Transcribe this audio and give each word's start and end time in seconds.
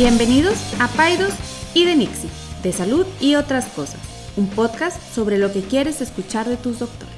Bienvenidos 0.00 0.54
a 0.78 0.86
Paidos 0.86 1.34
y 1.74 1.84
de 1.84 1.96
Nixie, 1.96 2.30
de 2.62 2.70
salud 2.72 3.04
y 3.20 3.34
otras 3.34 3.66
cosas, 3.66 3.98
un 4.36 4.46
podcast 4.46 5.02
sobre 5.12 5.38
lo 5.38 5.52
que 5.52 5.60
quieres 5.60 6.00
escuchar 6.00 6.46
de 6.46 6.56
tus 6.56 6.78
doctores. 6.78 7.16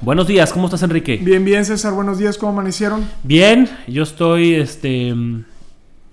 Buenos 0.00 0.26
días, 0.26 0.54
¿cómo 0.54 0.68
estás 0.68 0.82
Enrique? 0.84 1.18
Bien, 1.18 1.44
bien 1.44 1.66
César, 1.66 1.92
buenos 1.92 2.16
días, 2.16 2.38
¿cómo 2.38 2.52
amanecieron? 2.52 3.06
Bien, 3.24 3.68
yo 3.86 4.04
estoy, 4.04 4.54
este, 4.54 5.14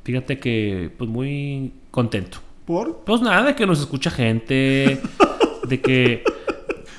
fíjate 0.03 0.37
que, 0.37 0.91
pues 0.97 1.09
muy 1.09 1.71
contento. 1.91 2.39
¿Por? 2.65 2.97
Pues 3.05 3.21
nada, 3.21 3.43
de 3.43 3.55
que 3.55 3.65
nos 3.65 3.79
escucha 3.79 4.11
gente, 4.11 5.01
de 5.65 5.81
que 5.81 6.25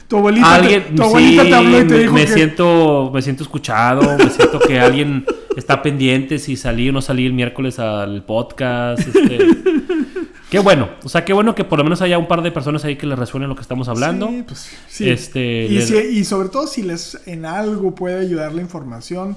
Tu 0.08 0.16
abuelita, 0.16 0.54
alguien, 0.54 0.84
te, 0.84 0.94
tu 0.94 1.02
abuelita 1.02 1.42
sí, 1.42 1.48
te 1.50 1.54
habló 1.54 1.80
y 1.82 1.86
te 1.86 1.94
me, 1.94 1.98
dijo 1.98 2.14
me 2.14 2.24
que... 2.24 2.32
siento, 2.32 3.10
me 3.12 3.20
siento 3.20 3.42
escuchado, 3.42 4.16
me 4.16 4.30
siento 4.30 4.58
que 4.58 4.80
alguien 4.80 5.26
está 5.56 5.82
pendiente 5.82 6.38
si 6.38 6.56
salí 6.56 6.88
o 6.88 6.92
no 6.92 7.02
salí 7.02 7.26
el 7.26 7.32
miércoles 7.32 7.78
al 7.78 8.24
podcast. 8.24 9.00
este. 9.06 9.38
qué 10.50 10.58
bueno, 10.60 10.88
o 11.02 11.08
sea, 11.08 11.24
qué 11.24 11.32
bueno 11.32 11.54
que 11.54 11.64
por 11.64 11.78
lo 11.78 11.84
menos 11.84 12.02
haya 12.02 12.18
un 12.18 12.28
par 12.28 12.42
de 12.42 12.52
personas 12.52 12.84
ahí 12.84 12.96
que 12.96 13.06
les 13.06 13.18
resuene 13.18 13.46
lo 13.46 13.56
que 13.56 13.62
estamos 13.62 13.88
hablando. 13.88 14.28
Sí, 14.28 14.44
pues, 14.46 14.70
sí. 14.88 15.08
Este, 15.10 15.64
y, 15.66 15.82
si- 15.82 15.96
y 15.96 16.24
sobre 16.24 16.48
todo 16.50 16.66
si 16.66 16.82
les 16.82 17.20
en 17.26 17.44
algo 17.46 17.94
puede 17.94 18.20
ayudar 18.20 18.54
la 18.54 18.62
información, 18.62 19.36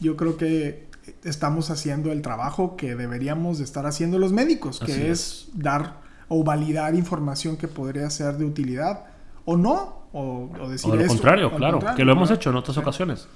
yo 0.00 0.16
creo 0.16 0.36
que 0.36 0.88
estamos 1.24 1.70
haciendo 1.70 2.12
el 2.12 2.22
trabajo 2.22 2.76
que 2.76 2.94
deberíamos 2.94 3.58
de 3.58 3.64
estar 3.64 3.86
haciendo 3.86 4.18
los 4.18 4.32
médicos, 4.32 4.80
que 4.80 5.10
es 5.10 5.48
dar 5.54 5.98
o 6.28 6.44
validar 6.44 6.94
información 6.94 7.56
que 7.56 7.66
podría 7.68 8.08
ser 8.10 8.36
de 8.36 8.44
utilidad 8.44 9.06
o 9.44 9.56
no, 9.56 10.04
o, 10.12 10.48
o 10.60 10.68
decir 10.68 10.90
O 10.90 10.94
lo 10.96 11.06
contrario, 11.06 11.50
claro, 11.56 11.72
contrario, 11.78 11.96
que 11.96 12.04
lo 12.04 12.12
hemos 12.12 12.30
hecho 12.30 12.50
en 12.50 12.56
otras 12.56 12.74
Sí. 12.76 12.80
ocasiones. 12.80 13.28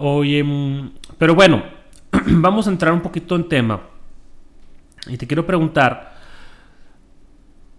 Oye, 0.00 0.42
mm, 0.42 0.90
pero 1.18 1.34
bueno, 1.34 1.62
vamos 2.26 2.66
a 2.66 2.70
entrar 2.70 2.92
un 2.92 3.00
poquito 3.00 3.36
en 3.36 3.48
tema. 3.48 3.80
Y 5.06 5.16
te 5.16 5.26
quiero 5.26 5.46
preguntar. 5.46 6.10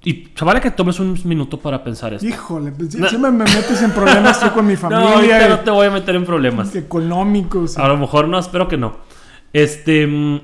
Y 0.03 0.33
chaval, 0.33 0.59
que 0.59 0.71
tomes 0.71 0.99
un 0.99 1.15
minuto 1.25 1.59
para 1.59 1.83
pensar 1.83 2.13
esto. 2.13 2.25
Híjole, 2.27 2.71
pues, 2.71 2.95
No. 2.95 3.07
siempre 3.07 3.29
me 3.31 3.43
metes 3.43 3.81
en 3.83 3.91
problemas 3.91 4.39
tú 4.39 4.51
con 4.51 4.65
mi 4.65 4.73
no, 4.73 4.79
familia, 4.79 5.47
no 5.47 5.59
te 5.59 5.69
voy 5.69 5.85
a 5.87 5.91
meter 5.91 6.15
en 6.15 6.25
problemas. 6.25 6.75
económicos. 6.75 7.77
A 7.77 7.87
lo 7.87 7.97
mejor 7.97 8.27
no, 8.27 8.39
espero 8.39 8.67
que 8.67 8.77
no. 8.77 8.97
Este, 9.53 10.07
mm, 10.07 10.39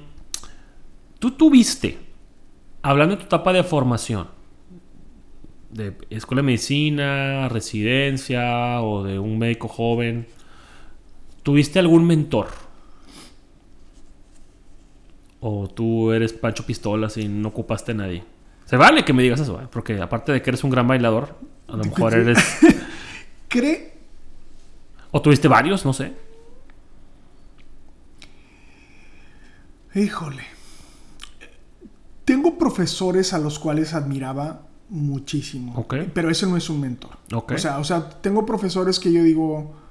tú 1.18 1.32
tuviste, 1.32 1.98
hablando 2.84 3.16
de 3.16 3.22
tu 3.22 3.26
etapa 3.26 3.52
de 3.52 3.64
formación, 3.64 4.28
de 5.72 5.98
escuela 6.12 6.42
de 6.42 6.46
medicina, 6.46 7.50
residencia 7.50 8.80
o 8.82 9.04
de 9.04 9.18
un 9.18 9.40
médico 9.40 9.68
joven, 9.68 10.28
¿tuviste 11.48 11.80
algún 11.80 12.06
mentor? 12.06 12.48
¿O 15.40 15.70
tú 15.70 16.12
eres 16.12 16.34
Pancho 16.34 16.66
Pistolas 16.66 17.16
y 17.16 17.30
no 17.30 17.48
ocupaste 17.48 17.94
a 17.94 17.96
nadie? 17.96 18.26
Se 18.66 18.76
vale 18.76 19.06
que 19.06 19.14
me 19.14 19.24
digas 19.24 19.40
eso, 19.40 19.62
¿eh? 19.62 19.68
porque 19.72 20.02
aparte 20.02 20.34
de 20.34 20.42
que 20.42 20.50
eres 20.50 20.66
un 20.66 20.72
gran 20.72 20.86
bailador, 20.90 21.38
a 21.70 21.78
lo 21.78 21.86
mejor 21.86 22.14
eres... 22.16 22.38
¿Cree? 23.48 23.94
¿O 25.12 25.22
tuviste 25.22 25.48
varios? 25.48 25.86
No 25.86 25.94
sé. 25.94 26.12
Híjole. 29.96 30.44
Tengo 32.26 32.58
profesores 32.58 33.32
a 33.32 33.40
los 33.40 33.58
cuales 33.58 33.94
admiraba 33.94 34.64
muchísimo. 34.90 35.76
Ok. 35.78 35.96
Pero 36.14 36.30
ese 36.30 36.46
no 36.46 36.58
es 36.58 36.70
un 36.70 36.82
mentor. 36.82 37.12
Ok. 37.32 37.54
O 37.54 37.58
sea, 37.58 37.80
o 37.80 37.86
sea, 37.86 38.10
tengo 38.20 38.46
profesores 38.46 39.00
que 39.00 39.14
yo 39.14 39.24
digo. 39.24 39.87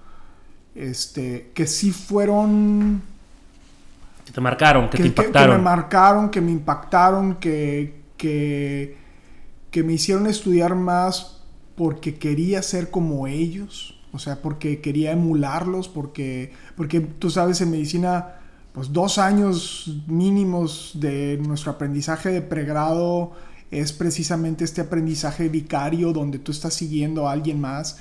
Este. 0.76 1.50
que 1.54 1.66
sí 1.66 1.90
fueron. 1.90 3.02
Que 4.24 4.32
te 4.32 4.40
marcaron, 4.40 4.88
que, 4.90 4.98
que, 4.98 5.02
te 5.04 5.08
que- 5.08 5.14
que 5.14 5.20
impactaron. 5.22 5.56
me 5.56 5.62
marcaron, 5.62 6.30
que 6.30 6.40
me 6.40 6.50
impactaron, 6.52 7.36
que. 7.36 8.00
que. 8.16 8.96
que 9.70 9.82
me 9.82 9.94
hicieron 9.94 10.26
estudiar 10.26 10.74
más 10.74 11.42
porque 11.76 12.14
quería 12.16 12.62
ser 12.62 12.90
como 12.90 13.26
ellos. 13.26 13.98
O 14.12 14.18
sea, 14.18 14.40
porque 14.40 14.80
quería 14.80 15.12
emularlos, 15.12 15.88
porque. 15.88 16.52
Porque 16.76 17.00
tú 17.00 17.30
sabes, 17.30 17.60
en 17.60 17.70
medicina 17.70 18.32
pues 18.76 18.92
dos 18.92 19.16
años 19.16 19.90
mínimos 20.06 20.90
de 20.96 21.38
nuestro 21.42 21.72
aprendizaje 21.72 22.28
de 22.28 22.42
pregrado 22.42 23.32
es 23.70 23.94
precisamente 23.94 24.64
este 24.64 24.82
aprendizaje 24.82 25.48
vicario 25.48 26.12
donde 26.12 26.38
tú 26.38 26.52
estás 26.52 26.74
siguiendo 26.74 27.26
a 27.26 27.32
alguien 27.32 27.58
más 27.58 27.98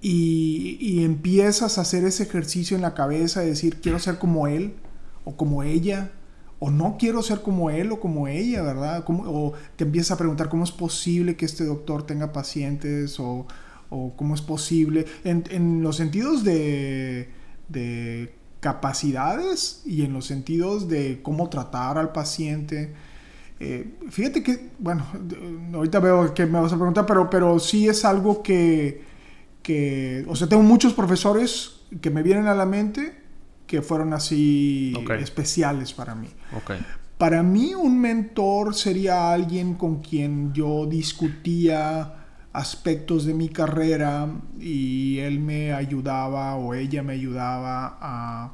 y, 0.00 1.02
empiezas 1.04 1.78
a 1.78 1.82
hacer 1.82 2.04
ese 2.04 2.24
ejercicio 2.24 2.76
en 2.76 2.82
la 2.82 2.94
cabeza 2.94 3.40
de 3.40 3.48
decir 3.48 3.80
quiero 3.80 3.98
ser 3.98 4.18
como 4.18 4.46
él 4.46 4.74
o 5.24 5.36
como 5.36 5.62
ella 5.62 6.12
o 6.60 6.70
no 6.70 6.96
quiero 6.98 7.22
ser 7.22 7.42
como 7.42 7.70
él 7.70 7.92
o 7.92 8.00
como 8.00 8.28
ella, 8.28 8.62
¿verdad? 8.62 9.04
¿Cómo- 9.04 9.24
o 9.26 9.52
te 9.76 9.84
empiezas 9.84 10.12
a 10.12 10.16
preguntar 10.18 10.48
cómo 10.48 10.64
es 10.64 10.72
posible 10.72 11.36
que 11.36 11.44
este 11.44 11.64
doctor 11.64 12.04
tenga 12.04 12.32
pacientes 12.32 13.18
o, 13.20 13.46
o 13.90 14.12
cómo 14.16 14.34
es 14.34 14.42
posible 14.42 15.06
en, 15.24 15.44
en 15.50 15.82
los 15.82 15.96
sentidos 15.96 16.42
de, 16.44 17.28
de 17.68 18.34
capacidades 18.60 19.82
y 19.86 20.02
en 20.02 20.12
los 20.12 20.26
sentidos 20.26 20.88
de 20.88 21.20
cómo 21.22 21.48
tratar 21.48 21.96
al 21.98 22.12
paciente. 22.12 22.92
Eh, 23.60 23.94
fíjate 24.10 24.42
que, 24.42 24.70
bueno, 24.78 25.04
ahorita 25.74 25.98
veo 26.00 26.32
que 26.34 26.46
me 26.46 26.60
vas 26.60 26.72
a 26.72 26.76
preguntar, 26.76 27.06
pero, 27.06 27.28
pero 27.30 27.58
sí 27.58 27.88
es 27.88 28.04
algo 28.04 28.42
que, 28.42 29.02
que, 29.62 30.24
o 30.28 30.36
sea, 30.36 30.48
tengo 30.48 30.62
muchos 30.62 30.92
profesores 30.94 31.80
que 32.00 32.10
me 32.10 32.22
vienen 32.22 32.46
a 32.46 32.54
la 32.54 32.66
mente 32.66 33.22
que 33.66 33.82
fueron 33.82 34.12
así 34.14 34.94
especiales 35.20 35.92
para 35.92 36.14
mí. 36.14 36.28
Para 37.18 37.42
mí 37.42 37.74
un 37.74 38.00
mentor 38.00 38.74
sería 38.74 39.32
alguien 39.32 39.74
con 39.74 40.00
quien 40.00 40.52
yo 40.52 40.86
discutía 40.86 42.14
aspectos 42.52 43.24
de 43.24 43.34
mi 43.34 43.50
carrera 43.50 44.28
y 44.58 45.18
él 45.18 45.38
me 45.38 45.72
ayudaba 45.72 46.56
o 46.56 46.74
ella 46.74 47.02
me 47.02 47.12
ayudaba 47.12 47.98
a, 48.00 48.52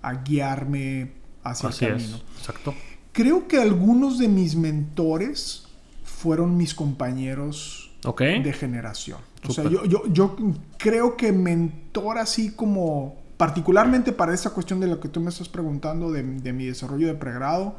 a 0.00 0.14
guiarme 0.22 1.12
hacia 1.42 1.68
Así 1.68 1.84
el 1.84 1.92
es. 1.96 2.02
camino. 2.02 2.20
Exacto. 2.38 2.74
Creo 3.12 3.46
que 3.46 3.58
algunos 3.58 4.18
de 4.18 4.28
mis 4.28 4.56
mentores 4.56 5.66
fueron 6.04 6.56
mis 6.56 6.74
compañeros 6.74 7.93
Ok. 8.04 8.20
de 8.20 8.52
generación. 8.52 9.18
O 9.48 9.52
sea, 9.52 9.64
yo, 9.64 9.84
yo, 9.84 10.02
yo 10.12 10.36
creo 10.78 11.16
que 11.16 11.32
mentor 11.32 12.18
así 12.18 12.50
como, 12.52 13.16
particularmente 13.36 14.12
para 14.12 14.32
esta 14.34 14.50
cuestión 14.50 14.80
de 14.80 14.86
lo 14.86 15.00
que 15.00 15.08
tú 15.08 15.20
me 15.20 15.30
estás 15.30 15.48
preguntando 15.48 16.10
de, 16.12 16.22
de 16.22 16.52
mi 16.52 16.66
desarrollo 16.66 17.06
de 17.06 17.14
pregrado, 17.14 17.76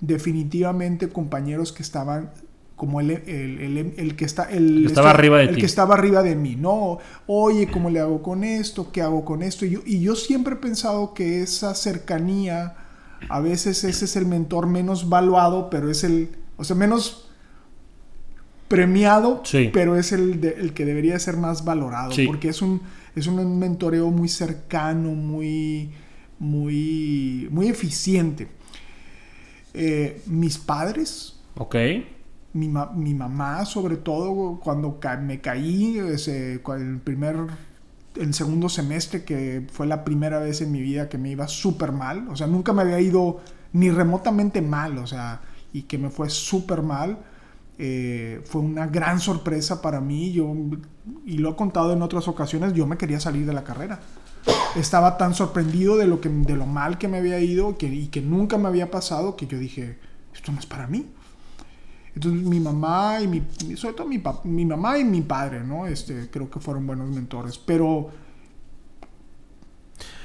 definitivamente 0.00 1.08
compañeros 1.08 1.72
que 1.72 1.82
estaban 1.82 2.30
como 2.76 3.00
el, 3.00 3.10
el, 3.10 3.60
el- 3.60 3.94
el 3.96 4.16
que 4.16 4.24
está 4.24 4.44
el, 4.50 4.80
que 4.82 4.86
estaba 4.88 5.10
arriba 5.10 5.38
de 5.38 5.44
el 5.44 5.54
ti. 5.54 5.60
que 5.60 5.66
estaba 5.66 5.94
arriba 5.94 6.22
de 6.22 6.34
mí 6.34 6.56
no 6.56 6.98
oye 7.26 7.70
cómo 7.70 7.90
le 7.90 8.00
hago 8.00 8.22
con 8.22 8.42
esto 8.42 8.90
qué 8.90 9.02
hago 9.02 9.24
con 9.24 9.42
esto 9.42 9.64
y 9.64 9.70
yo, 9.70 9.80
y 9.86 10.00
yo 10.00 10.16
siempre 10.16 10.54
he 10.54 10.56
pensado 10.56 11.14
que 11.14 11.42
esa 11.42 11.74
cercanía 11.76 12.74
a 13.28 13.38
veces 13.40 13.84
ese 13.84 14.04
es 14.06 14.16
el 14.16 14.26
mentor 14.26 14.66
menos 14.66 15.08
valuado 15.08 15.70
pero 15.70 15.90
es 15.90 16.02
el 16.02 16.30
o 16.56 16.64
sea 16.64 16.74
menos 16.74 17.30
premiado 18.72 19.42
Sí. 19.44 19.70
pero 19.72 19.96
es 19.96 20.12
el, 20.12 20.40
de- 20.40 20.56
el 20.58 20.72
que 20.72 20.84
debería 20.86 21.18
ser 21.18 21.36
más 21.36 21.64
valorado 21.64 22.12
Sí. 22.12 22.26
porque 22.26 22.48
es 22.48 22.62
un 22.62 22.80
es 23.14 23.26
un 23.26 23.58
mentoreo 23.58 24.10
muy 24.10 24.28
cercano 24.28 25.10
muy 25.10 25.90
muy 26.38 27.48
muy 27.50 27.68
eficiente 27.68 28.48
Eh, 29.74 30.20
mis 30.26 30.58
padres 30.58 31.40
Ok. 31.56 31.76
mi, 32.54 32.68
ma- 32.68 32.90
mi 32.94 33.14
mamá, 33.14 33.64
sobre 33.64 33.96
todo, 33.96 34.60
cuando 34.62 35.00
ca- 35.00 35.16
me 35.16 35.40
caí, 35.40 35.98
ese, 35.98 36.60
el 36.76 37.00
primer, 37.02 37.36
el 38.16 38.34
segundo 38.34 38.68
semestre, 38.68 39.24
que 39.24 39.66
fue 39.72 39.86
la 39.86 40.04
primera 40.04 40.38
vez 40.40 40.60
en 40.60 40.70
mi 40.70 40.82
vida 40.82 41.08
que 41.08 41.16
me 41.16 41.30
iba 41.30 41.48
súper 41.48 41.92
mal, 41.92 42.28
o 42.28 42.36
sea, 42.36 42.46
nunca 42.46 42.74
me 42.74 42.82
había 42.82 43.00
ido 43.00 43.40
ni 43.72 43.88
remotamente 43.90 44.60
mal, 44.60 44.98
o 44.98 45.06
sea, 45.06 45.40
y 45.72 45.84
que 45.84 45.96
me 45.96 46.10
fue 46.10 46.28
súper 46.28 46.82
mal, 46.82 47.16
eh, 47.78 48.40
fue 48.44 48.60
una 48.60 48.86
gran 48.86 49.18
sorpresa 49.18 49.80
para 49.80 50.00
mí, 50.00 50.32
yo, 50.32 50.54
y 51.24 51.38
lo 51.38 51.50
he 51.50 51.56
contado 51.56 51.92
en 51.92 52.02
otras 52.02 52.28
ocasiones, 52.28 52.74
yo 52.74 52.86
me 52.86 52.96
quería 52.96 53.18
salir 53.18 53.46
de 53.46 53.52
la 53.52 53.64
carrera. 53.64 54.00
Estaba 54.76 55.16
tan 55.16 55.34
sorprendido 55.34 55.96
de 55.96 56.06
lo, 56.06 56.20
que, 56.20 56.28
de 56.28 56.56
lo 56.56 56.66
mal 56.66 56.98
que 56.98 57.08
me 57.08 57.18
había 57.18 57.38
ido 57.40 57.76
que, 57.78 57.86
y 57.86 58.08
que 58.08 58.20
nunca 58.20 58.58
me 58.58 58.68
había 58.68 58.90
pasado 58.90 59.36
que 59.36 59.46
yo 59.46 59.58
dije, 59.58 59.98
esto 60.34 60.52
no 60.52 60.58
es 60.58 60.66
para 60.66 60.86
mí. 60.86 61.06
Entonces 62.14 62.42
mi 62.42 62.60
mamá 62.60 63.20
y 63.22 63.26
mi, 63.26 63.42
sobre 63.76 63.94
todo 63.94 64.06
mi, 64.06 64.22
mi 64.44 64.66
mamá 64.66 64.98
y 64.98 65.04
mi 65.04 65.22
padre, 65.22 65.64
¿no? 65.64 65.86
Este, 65.86 66.28
creo 66.30 66.50
que 66.50 66.60
fueron 66.60 66.86
buenos 66.86 67.08
mentores, 67.08 67.56
pero, 67.56 68.10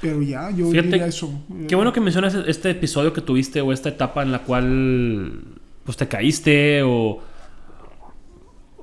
pero 0.02 0.20
ya, 0.20 0.50
yo 0.50 0.70
Fíjate, 0.70 0.88
diría 0.88 1.06
eso. 1.06 1.30
Qué 1.66 1.74
bueno 1.74 1.92
que 1.92 2.00
mencionas 2.00 2.34
este 2.34 2.70
episodio 2.70 3.14
que 3.14 3.22
tuviste 3.22 3.62
o 3.62 3.72
esta 3.72 3.88
etapa 3.88 4.22
en 4.22 4.32
la 4.32 4.44
cual 4.44 5.58
pues 5.84 5.96
te 5.96 6.06
caíste 6.06 6.82
o 6.82 7.20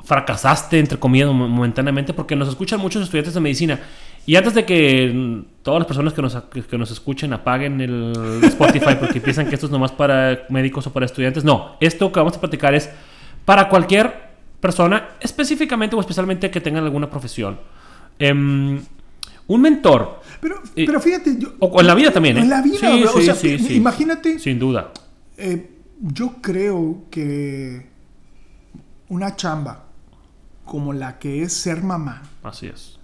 fracasaste, 0.05 0.79
entre 0.79 0.97
comillas, 0.99 1.27
mo- 1.33 1.47
momentáneamente, 1.49 2.13
porque 2.13 2.35
nos 2.35 2.47
escuchan 2.49 2.79
muchos 2.79 3.03
estudiantes 3.03 3.33
de 3.33 3.39
medicina 3.41 3.79
Y 4.27 4.35
antes 4.37 4.53
de 4.53 4.65
que 4.65 5.43
todas 5.63 5.79
las 5.79 5.87
personas 5.87 6.13
que 6.13 6.21
nos, 6.21 6.35
que 6.69 6.77
nos 6.77 6.89
escuchen 6.91 7.33
apaguen 7.33 7.79
el 7.81 8.13
Spotify 8.43 8.95
porque 8.99 9.19
piensan 9.21 9.47
que 9.47 9.55
esto 9.55 9.67
es 9.67 9.71
nomás 9.71 9.91
para 9.91 10.45
médicos 10.49 10.87
o 10.87 10.93
para 10.93 11.05
estudiantes, 11.05 11.43
no, 11.43 11.75
esto 11.79 12.11
que 12.11 12.19
vamos 12.19 12.35
a 12.37 12.39
platicar 12.39 12.73
es 12.73 12.89
para 13.45 13.67
cualquier 13.69 14.13
persona, 14.59 15.09
específicamente 15.19 15.95
o 15.95 15.99
especialmente 15.99 16.49
que 16.49 16.59
tengan 16.61 16.83
alguna 16.83 17.07
profesión. 17.09 17.59
Em, 18.17 18.79
un 19.47 19.61
mentor. 19.61 20.21
Pero, 20.41 20.55
pero 20.75 20.99
fíjate, 20.99 21.35
yo- 21.37 21.53
o 21.59 21.79
en 21.81 21.85
la 21.87 21.93
vida 21.93 22.09
también, 22.11 22.37
¿eh? 22.37 22.41
En 22.41 22.49
la 22.49 22.61
vida, 22.63 22.79
Sí, 22.79 23.03
o 23.03 23.07
sí, 23.19 23.25
sea, 23.25 23.35
sí, 23.35 23.59
sí. 23.59 23.75
imagínate, 23.75 24.39
Sin 24.39 24.57
duda. 24.57 24.91
eh, 25.37 25.69
yo 26.01 26.37
creo 26.41 27.03
que 27.11 27.85
una 29.09 29.35
chamba 29.35 29.84
como 30.65 30.91
la 30.93 31.19
que 31.19 31.43
es 31.43 31.53
ser 31.53 31.81
mamá 31.83 32.23
Así 32.43 32.67
es. 32.67 32.99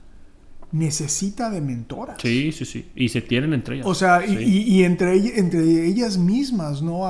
necesita 0.72 1.50
de 1.50 1.60
mentoras. 1.62 2.18
Sí, 2.22 2.52
sí, 2.52 2.66
sí. 2.66 2.90
Y 2.96 3.10
se 3.10 3.22
tienen 3.22 3.54
entre 3.54 3.76
ellas. 3.76 3.88
O 3.88 3.94
sea, 3.94 4.26
y, 4.26 4.38
Sí. 4.38 4.44
y- 4.44 4.76
y 4.80 4.84
entre, 4.84 5.16
ell- 5.16 5.34
entre 5.36 5.86
ellas 5.86 6.18
mismas, 6.18 6.82
¿no? 6.82 7.02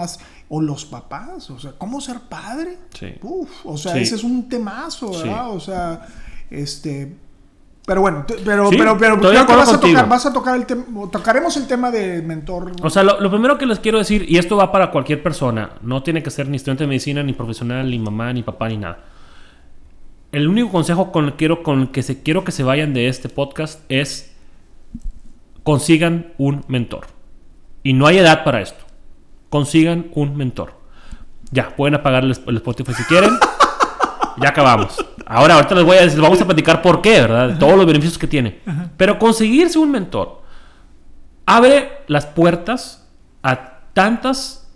O 0.49 0.61
los 0.61 0.83
papás, 0.85 1.49
o 1.49 1.59
sea, 1.59 1.71
¿cómo 1.77 2.01
ser 2.01 2.19
padre? 2.27 2.77
Sí. 2.93 3.13
Uf, 3.21 3.49
o 3.63 3.77
sea, 3.77 3.93
Sí. 3.93 3.99
ese 3.99 4.15
es 4.15 4.23
un 4.23 4.49
temazo, 4.49 5.13
Sí. 5.13 5.27
¿verdad? 5.27 5.49
O 5.51 5.59
sea, 5.59 6.05
este... 6.49 7.15
Pero 7.85 8.01
bueno, 8.01 8.25
pero, 8.45 8.69
Sí, 8.69 8.75
pero, 8.77 8.95
pero 8.97 9.19
creo 9.19 9.45
que 9.45 9.55
vas 9.55 9.73
a, 9.73 9.79
tocar, 9.79 10.07
vas 10.07 10.25
a 10.25 10.31
tocar 10.33 10.55
el 10.55 10.65
tema, 10.67 10.85
tocaremos 11.11 11.57
el 11.57 11.65
tema 11.67 11.89
de 11.89 12.21
mentor. 12.21 12.73
O 12.83 12.89
sea, 12.91 13.01
lo, 13.03 13.19
lo 13.19 13.31
primero 13.31 13.57
que 13.57 13.65
les 13.65 13.79
quiero 13.79 13.97
decir, 13.97 14.23
y 14.29 14.37
esto 14.37 14.55
va 14.55 14.71
para 14.71 14.91
cualquier 14.91 15.23
persona, 15.23 15.71
no 15.81 16.03
tiene 16.03 16.21
que 16.21 16.29
ser 16.29 16.47
ni 16.47 16.57
estudiante 16.57 16.83
de 16.83 16.87
medicina, 16.87 17.23
ni 17.23 17.33
profesional, 17.33 17.89
ni 17.89 17.97
mamá, 17.97 18.31
ni 18.33 18.43
papá, 18.43 18.69
ni 18.69 18.77
nada. 18.77 18.99
El 20.31 20.47
único 20.47 20.71
consejo 20.71 21.11
con 21.11 21.25
el, 21.25 21.33
quiero, 21.33 21.63
con 21.63 21.87
que 21.87 22.03
se, 22.03 22.23
quiero 22.23 22.43
que 22.43 22.51
se 22.51 22.63
vayan 22.63 22.93
de 22.93 23.07
este 23.07 23.29
podcast 23.29 23.81
es 23.89 24.35
consigan 25.63 26.33
un 26.37 26.63
mentor. 26.67 27.07
Y 27.83 27.93
no 27.93 28.07
hay 28.07 28.19
edad 28.19 28.43
para 28.43 28.61
esto. 28.61 28.85
Consigan 29.49 30.07
un 30.13 30.37
mentor. 30.37 30.79
Ya, 31.51 31.75
pueden 31.75 31.95
apagar 31.95 32.23
el, 32.23 32.35
el 32.47 32.55
Spotify 32.57 32.93
si 32.93 33.03
quieren. 33.03 33.31
ya 34.41 34.49
acabamos. 34.49 35.03
Ahora, 35.25 35.55
ahorita 35.55 35.75
les 35.75 35.83
voy 35.83 35.97
a 35.97 36.01
decir, 36.01 36.21
vamos 36.21 36.41
a 36.41 36.45
platicar 36.45 36.81
por 36.81 37.01
qué, 37.01 37.21
¿verdad? 37.21 37.57
Todos 37.59 37.75
los 37.75 37.85
beneficios 37.85 38.17
que 38.17 38.27
tiene. 38.27 38.59
Pero 38.97 39.19
conseguirse 39.19 39.77
un 39.79 39.91
mentor 39.91 40.41
abre 41.45 42.03
las 42.07 42.25
puertas 42.25 43.07
a 43.43 43.81
tantos 43.93 44.67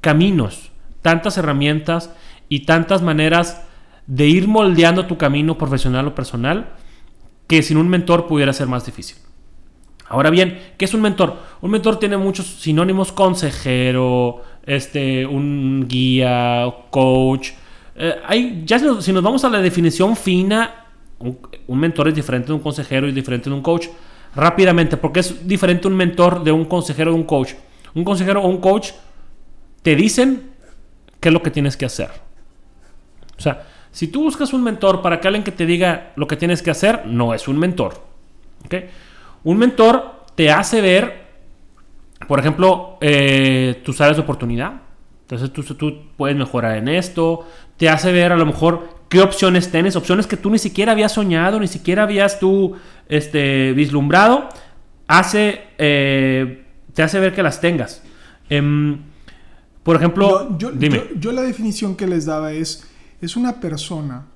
caminos, 0.00 0.70
tantas 1.02 1.38
herramientas 1.38 2.10
y 2.48 2.66
tantas 2.66 3.02
maneras 3.02 3.65
de 4.06 4.26
ir 4.26 4.48
moldeando 4.48 5.06
tu 5.06 5.16
camino 5.16 5.58
profesional 5.58 6.06
o 6.06 6.14
personal 6.14 6.74
que 7.46 7.62
sin 7.62 7.76
un 7.76 7.88
mentor 7.88 8.26
pudiera 8.26 8.52
ser 8.52 8.66
más 8.66 8.86
difícil. 8.86 9.16
Ahora 10.08 10.30
bien, 10.30 10.58
¿qué 10.76 10.84
es 10.84 10.94
un 10.94 11.00
mentor? 11.00 11.36
Un 11.60 11.70
mentor 11.70 11.98
tiene 11.98 12.16
muchos 12.16 12.46
sinónimos, 12.46 13.10
consejero, 13.10 14.42
este, 14.64 15.26
un 15.26 15.86
guía, 15.88 16.66
coach. 16.90 17.50
Eh, 17.96 18.14
hay, 18.26 18.62
ya 18.64 18.78
si 18.78 19.12
nos, 19.12 19.22
vamos 19.22 19.44
a 19.44 19.48
la 19.48 19.60
definición 19.60 20.16
fina, 20.16 20.86
un, 21.18 21.78
mentor 21.78 22.08
es 22.08 22.14
diferente 22.14 22.48
de 22.48 22.52
un 22.52 22.60
consejero 22.60 23.08
y 23.08 23.12
diferente 23.12 23.50
de 23.50 23.56
un 23.56 23.62
coach. 23.62 23.88
Rápidamente, 24.34 24.96
porque 24.96 25.20
es 25.20 25.48
diferente 25.48 25.88
un 25.88 25.96
mentor 25.96 26.44
de 26.44 26.52
un 26.52 26.66
consejero 26.66 27.10
de 27.10 27.16
un 27.16 27.24
coach. 27.24 27.54
Un 27.94 28.04
consejero 28.04 28.42
o 28.42 28.48
un 28.48 28.58
coach 28.58 28.90
te 29.82 29.96
dicen 29.96 30.50
qué 31.20 31.30
es 31.30 31.32
lo 31.32 31.42
que 31.42 31.50
tienes 31.50 31.76
que 31.76 31.86
hacer. 31.86 32.10
O 33.38 33.40
sea, 33.40 33.66
si 33.96 34.08
tú 34.08 34.22
buscas 34.24 34.52
un 34.52 34.62
mentor 34.62 35.00
para 35.00 35.20
que 35.20 35.26
alguien 35.28 35.42
que 35.42 35.52
te 35.52 35.64
diga 35.64 36.12
lo 36.16 36.26
que 36.26 36.36
tienes 36.36 36.60
que 36.60 36.70
hacer, 36.70 37.06
no 37.06 37.32
es 37.32 37.48
un 37.48 37.58
mentor. 37.58 37.94
¿ok? 38.66 38.74
Un 39.44 39.56
mentor 39.56 40.26
te 40.34 40.50
hace 40.50 40.82
ver, 40.82 41.24
por 42.28 42.38
ejemplo, 42.38 42.98
eh, 43.00 43.80
tus 43.82 43.98
áreas 44.02 44.18
de 44.18 44.22
oportunidad. 44.22 44.82
Entonces 45.22 45.50
tú, 45.50 45.62
tú 45.62 46.02
puedes 46.18 46.36
mejorar 46.36 46.76
en 46.76 46.88
esto. 46.88 47.46
Te 47.78 47.88
hace 47.88 48.12
ver 48.12 48.32
a 48.32 48.36
lo 48.36 48.44
mejor 48.44 48.86
qué 49.08 49.22
opciones 49.22 49.70
tienes. 49.70 49.96
Opciones 49.96 50.26
que 50.26 50.36
tú 50.36 50.50
ni 50.50 50.58
siquiera 50.58 50.92
habías 50.92 51.12
soñado, 51.12 51.58
ni 51.58 51.66
siquiera 51.66 52.02
habías 52.02 52.38
tú 52.38 52.74
este, 53.08 53.72
vislumbrado. 53.72 54.48
Hace, 55.08 55.62
eh, 55.78 56.64
te 56.92 57.02
hace 57.02 57.18
ver 57.18 57.32
que 57.34 57.42
las 57.42 57.62
tengas. 57.62 58.02
Em, 58.50 58.98
por 59.82 59.96
ejemplo, 59.96 60.50
Yo, 60.58 60.70
yo- 60.70 60.72
dime. 60.72 60.96
yo- 60.98 61.18
yo 61.18 61.32
la 61.32 61.40
definición 61.42 61.96
que 61.96 62.06
les 62.06 62.26
daba 62.26 62.52
es, 62.52 62.86
es 63.26 63.36
una 63.36 63.60
persona 63.60 64.26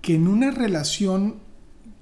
que 0.00 0.14
en 0.14 0.28
una 0.28 0.50
relación 0.50 1.36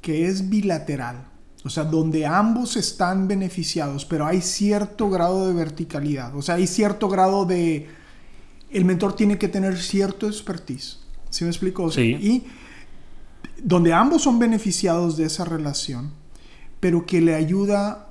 que 0.00 0.27
es 0.27 0.49
bilateral, 0.49 1.27
o 1.65 1.69
sea, 1.69 1.85
donde 1.85 2.25
ambos 2.27 2.77
están 2.77 3.29
beneficiados, 3.29 4.05
pero 4.05 4.27
hay 4.27 4.41
cierto 4.41 5.11
grado 5.11 5.47
de 5.47 5.53
verticalidad, 5.53 6.35
o 6.35 6.43
sea, 6.43 6.56
hay 6.56 6.67
cierto 6.67 7.09
grado 7.09 7.44
de... 7.44 7.88
El 8.71 8.85
mentor 8.85 9.17
tiene 9.17 9.37
que 9.37 9.49
tener 9.49 9.77
cierto 9.79 10.29
expertise. 10.29 11.00
¿Sí 11.29 11.44
me 11.44 11.50
explico? 11.50 11.85
O 11.85 11.91
sea, 11.91 12.05
Sí. 12.05 12.11
Y 12.21 12.44
donde 13.62 13.93
ambos 13.93 14.23
son 14.23 14.38
beneficiados 14.38 15.17
de 15.17 15.25
esa 15.25 15.44
relación, 15.44 16.12
pero 16.79 17.05
que 17.05 17.21
le 17.21 17.35
ayuda 17.35 18.06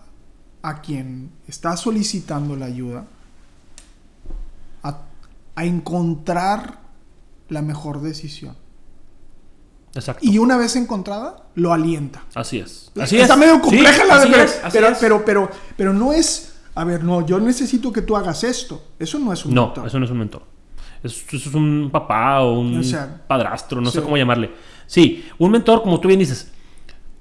a 0.62 0.82
quien 0.82 1.32
está 1.48 1.78
solicitando 1.78 2.56
la 2.56 2.66
ayuda 2.66 3.08
a, 4.84 5.02
a 5.56 5.66
encontrar 5.66 6.89
la 7.50 7.62
mejor 7.62 8.02
decisión. 8.02 8.56
Exacto. 9.96 10.24
Y 10.26 10.38
una 10.38 10.56
vez 10.58 10.76
encontrada, 10.76 11.48
lo 11.56 11.74
alienta. 11.74 12.24
Así 12.36 12.60
es. 12.60 12.92
Así 13.00 13.20
Está 13.20 13.34
es. 13.34 13.40
medio 13.40 13.60
compleja 13.60 13.94
Sí, 14.04 14.08
la 14.08 14.16
así 14.16 14.30
pero, 14.32 14.44
es, 14.44 14.60
así 14.64 14.78
pero, 14.78 14.88
es. 14.90 14.98
pero, 15.00 15.26
pero, 15.26 15.50
pero 15.76 15.94
no 15.94 16.14
es, 16.14 16.60
a 16.76 16.84
ver, 16.84 17.04
no, 17.04 17.26
yo 17.26 17.40
necesito 17.40 17.92
que 17.92 18.04
tú 18.04 18.16
hagas 18.16 18.44
esto. 18.44 18.84
Eso 19.00 19.18
no 19.20 19.34
es 19.34 19.44
un 19.46 19.54
No, 19.56 19.66
mentor. 19.68 19.88
eso 19.88 20.00
no 20.00 20.06
es 20.06 20.12
un 20.12 20.20
mentor. 20.20 20.44
Eso, 21.04 21.24
eso 21.32 21.50
es 21.50 21.56
un 21.56 21.90
papá 21.92 22.42
o 22.42 22.60
un 22.60 22.80
O 22.80 22.84
sea, 22.84 23.24
padrastro, 23.28 23.82
no 23.82 23.90
sé 23.90 24.02
cómo 24.02 24.16
llamarle. 24.18 24.52
Sí, 24.86 25.26
un 25.40 25.52
mentor, 25.52 25.82
como 25.82 26.00
tú 26.00 26.08
bien 26.08 26.20
dices, 26.20 26.52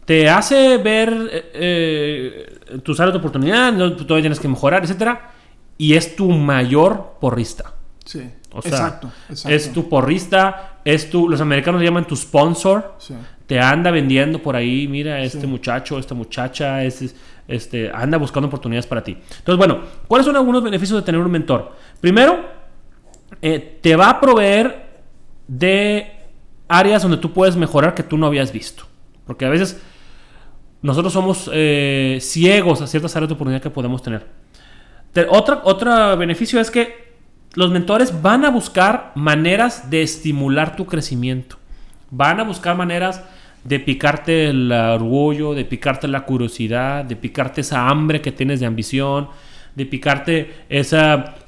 te 0.04 0.28
hace 0.28 0.76
ver 0.78 1.10
eh, 1.32 1.50
eh, 1.54 2.78
tus 2.82 2.98
áreas 3.00 3.14
de 3.14 3.18
oportunidad, 3.18 3.72
no, 3.72 3.94
todavía 3.96 4.22
tienes 4.24 4.40
que 4.40 4.48
mejorar, 4.48 4.82
etcétera, 4.84 5.32
y 5.78 5.94
es 5.94 6.16
tu 6.16 6.28
mayor 6.30 7.14
porrista. 7.20 7.72
Sí, 8.04 8.30
O 8.52 8.62
sea, 8.62 8.70
exacto, 8.70 9.10
exacto. 9.28 9.54
es 9.56 9.72
tu 9.72 9.88
porrista, 9.88 10.78
es 10.84 11.10
tu, 11.10 11.28
los 11.28 11.40
americanos 11.40 11.80
le 11.80 11.86
llaman 11.86 12.06
tu 12.06 12.16
sponsor, 12.16 12.94
Sí. 12.98 13.14
te 13.46 13.60
anda 13.60 13.90
vendiendo 13.90 14.40
por 14.42 14.56
ahí, 14.56 14.88
mira, 14.88 15.20
este 15.22 15.42
Sí. 15.42 15.46
muchacho, 15.46 15.98
esta 15.98 16.14
muchacha, 16.14 16.82
este, 16.82 17.10
este, 17.46 17.90
anda 17.92 18.16
buscando 18.18 18.46
oportunidades 18.48 18.86
para 18.86 19.02
ti. 19.04 19.12
Entonces, 19.38 19.56
bueno, 19.58 19.80
¿cuáles 20.06 20.24
son 20.26 20.36
algunos 20.36 20.62
beneficios 20.62 20.98
de 21.00 21.04
tener 21.04 21.20
un 21.20 21.30
mentor? 21.30 21.76
Primero, 22.00 22.38
eh, 23.42 23.78
te 23.82 23.96
va 23.96 24.10
a 24.10 24.20
proveer 24.20 24.86
de 25.46 26.10
áreas 26.68 27.02
donde 27.02 27.16
tú 27.18 27.32
puedes 27.32 27.56
mejorar 27.56 27.94
que 27.94 28.02
tú 28.02 28.16
no 28.18 28.26
habías 28.26 28.52
visto. 28.52 28.84
Porque 29.26 29.44
a 29.44 29.50
veces 29.50 29.80
nosotros 30.80 31.12
somos 31.12 31.50
eh, 31.52 32.18
ciegos 32.20 32.80
a 32.80 32.86
ciertas 32.86 33.14
áreas 33.16 33.28
de 33.28 33.34
oportunidad 33.34 33.62
que 33.62 33.70
podemos 33.70 34.02
tener. 34.02 34.26
Te- 35.12 35.26
otra, 35.28 35.60
otro 35.64 36.16
beneficio 36.16 36.60
es 36.60 36.70
que 36.70 37.07
los 37.58 37.72
mentores 37.72 38.22
van 38.22 38.44
a 38.44 38.50
buscar 38.50 39.10
maneras 39.16 39.90
de 39.90 40.02
estimular 40.02 40.76
tu 40.76 40.86
crecimiento. 40.86 41.56
Van 42.08 42.38
a 42.38 42.44
buscar 42.44 42.76
maneras 42.76 43.24
de 43.64 43.80
picarte 43.80 44.48
el 44.50 44.70
orgullo, 44.70 45.54
de 45.54 45.64
picarte 45.64 46.06
la 46.06 46.20
curiosidad, 46.24 47.04
de 47.04 47.16
picarte 47.16 47.62
esa 47.62 47.88
hambre 47.88 48.20
que 48.20 48.30
tienes 48.30 48.60
de 48.60 48.66
ambición, 48.66 49.28
de 49.74 49.86
picarte 49.86 50.54
ese 50.68 50.96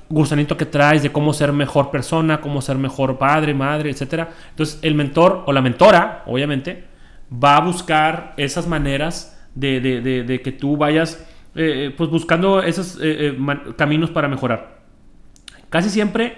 gusanito 0.08 0.56
que 0.56 0.66
traes 0.66 1.04
de 1.04 1.12
cómo 1.12 1.32
ser 1.32 1.52
mejor 1.52 1.92
persona, 1.92 2.40
cómo 2.40 2.60
ser 2.60 2.76
mejor 2.76 3.16
padre, 3.16 3.54
madre, 3.54 3.90
etc. 3.90 4.26
Entonces 4.50 4.80
el 4.82 4.96
mentor 4.96 5.44
o 5.46 5.52
la 5.52 5.62
mentora, 5.62 6.24
obviamente, 6.26 6.86
va 7.32 7.56
a 7.56 7.60
buscar 7.60 8.34
esas 8.36 8.66
maneras 8.66 9.40
de, 9.54 9.80
de- 9.80 10.42
que 10.42 10.50
tú 10.50 10.76
vayas 10.76 11.24
eh, 11.54 11.86
eh, 11.86 11.94
pues 11.96 12.10
buscando 12.10 12.60
esos 12.62 12.98
eh, 13.00 13.38
caminos 13.76 14.10
para 14.10 14.26
mejorar. 14.26 14.79
Casi 15.70 15.90
siempre 15.90 16.36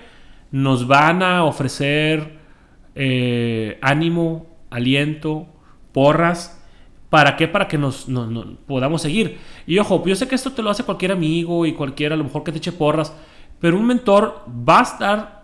nos 0.50 0.86
van 0.86 1.22
a 1.22 1.44
ofrecer 1.44 2.38
eh, 2.94 3.78
ánimo, 3.82 4.46
aliento, 4.70 5.46
porras. 5.92 6.58
¿Para 7.10 7.36
qué? 7.36 7.48
Para 7.48 7.68
que 7.68 7.78
nos, 7.78 8.08
no- 8.08 8.26
no- 8.26 8.56
podamos 8.66 9.02
seguir. 9.02 9.38
Y 9.66 9.78
ojo, 9.78 10.02
yo 10.06 10.14
sé 10.16 10.28
que 10.28 10.34
esto 10.34 10.52
te 10.52 10.62
lo 10.62 10.70
hace 10.70 10.84
cualquier 10.84 11.12
amigo 11.12 11.66
y 11.66 11.72
cualquiera, 11.74 12.14
a 12.14 12.18
lo 12.18 12.24
mejor 12.24 12.44
que 12.44 12.52
te 12.52 12.58
eche 12.58 12.72
porras, 12.72 13.14
pero 13.60 13.76
un 13.78 13.86
mentor 13.86 14.44
va 14.48 14.80
a 14.80 14.82
estar 14.82 15.42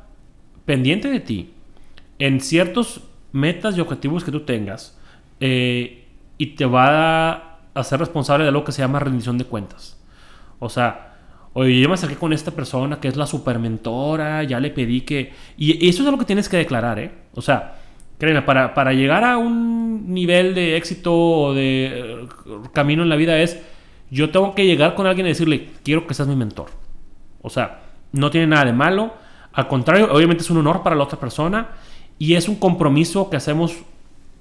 pendiente 0.64 1.08
de 1.10 1.20
ti 1.20 1.50
en 2.18 2.40
ciertos 2.40 3.02
metas 3.32 3.76
y 3.76 3.80
objetivos 3.80 4.24
que 4.24 4.32
tú 4.32 4.40
tengas 4.40 4.98
eh, 5.40 6.06
y 6.38 6.46
te 6.48 6.64
va 6.66 7.30
a 7.32 7.58
hacer 7.74 8.00
responsable 8.00 8.44
de 8.44 8.48
algo 8.48 8.64
que 8.64 8.72
se 8.72 8.82
llama 8.82 8.98
rendición 8.98 9.38
de 9.38 9.44
cuentas. 9.44 10.00
O 10.58 10.68
sea, 10.68 11.07
oye, 11.52 11.80
yo 11.80 11.88
me 11.88 11.94
acerqué 11.94 12.16
con 12.16 12.32
esta 12.32 12.50
persona 12.50 13.00
que 13.00 13.08
es 13.08 13.16
la 13.16 13.26
super 13.26 13.58
mentora, 13.58 14.42
ya 14.44 14.60
le 14.60 14.70
pedí 14.70 15.02
que... 15.02 15.32
Y 15.56 15.88
eso 15.88 16.04
es 16.04 16.10
lo 16.10 16.18
que 16.18 16.24
tienes 16.24 16.48
que 16.48 16.56
declarar, 16.56 16.98
¿eh? 16.98 17.10
O 17.34 17.42
sea, 17.42 17.78
Créeme, 18.18 18.42
para, 18.42 18.74
para 18.74 18.92
llegar 18.92 19.22
a 19.22 19.38
un 19.38 20.12
nivel 20.12 20.54
de 20.54 20.76
éxito 20.76 21.14
o 21.14 21.54
de 21.54 21.86
eh, 21.86 22.28
camino 22.72 23.04
en 23.04 23.08
la 23.08 23.14
vida 23.14 23.38
es, 23.38 23.62
yo 24.10 24.30
tengo 24.30 24.56
que 24.56 24.66
llegar 24.66 24.96
con 24.96 25.06
alguien 25.06 25.26
y 25.26 25.30
decirle, 25.30 25.68
quiero 25.84 26.06
que 26.06 26.14
seas 26.14 26.26
mi 26.26 26.34
mentor. 26.34 26.66
O 27.42 27.48
sea, 27.48 27.82
no 28.10 28.30
tiene 28.30 28.48
nada 28.48 28.64
de 28.64 28.72
malo. 28.72 29.14
Al 29.52 29.68
contrario, 29.68 30.08
obviamente 30.12 30.42
es 30.42 30.50
un 30.50 30.58
honor 30.58 30.82
para 30.82 30.96
la 30.96 31.04
otra 31.04 31.20
persona 31.20 31.68
y 32.18 32.34
es 32.34 32.48
un 32.48 32.56
compromiso 32.56 33.30
que 33.30 33.36
hacemos, 33.36 33.76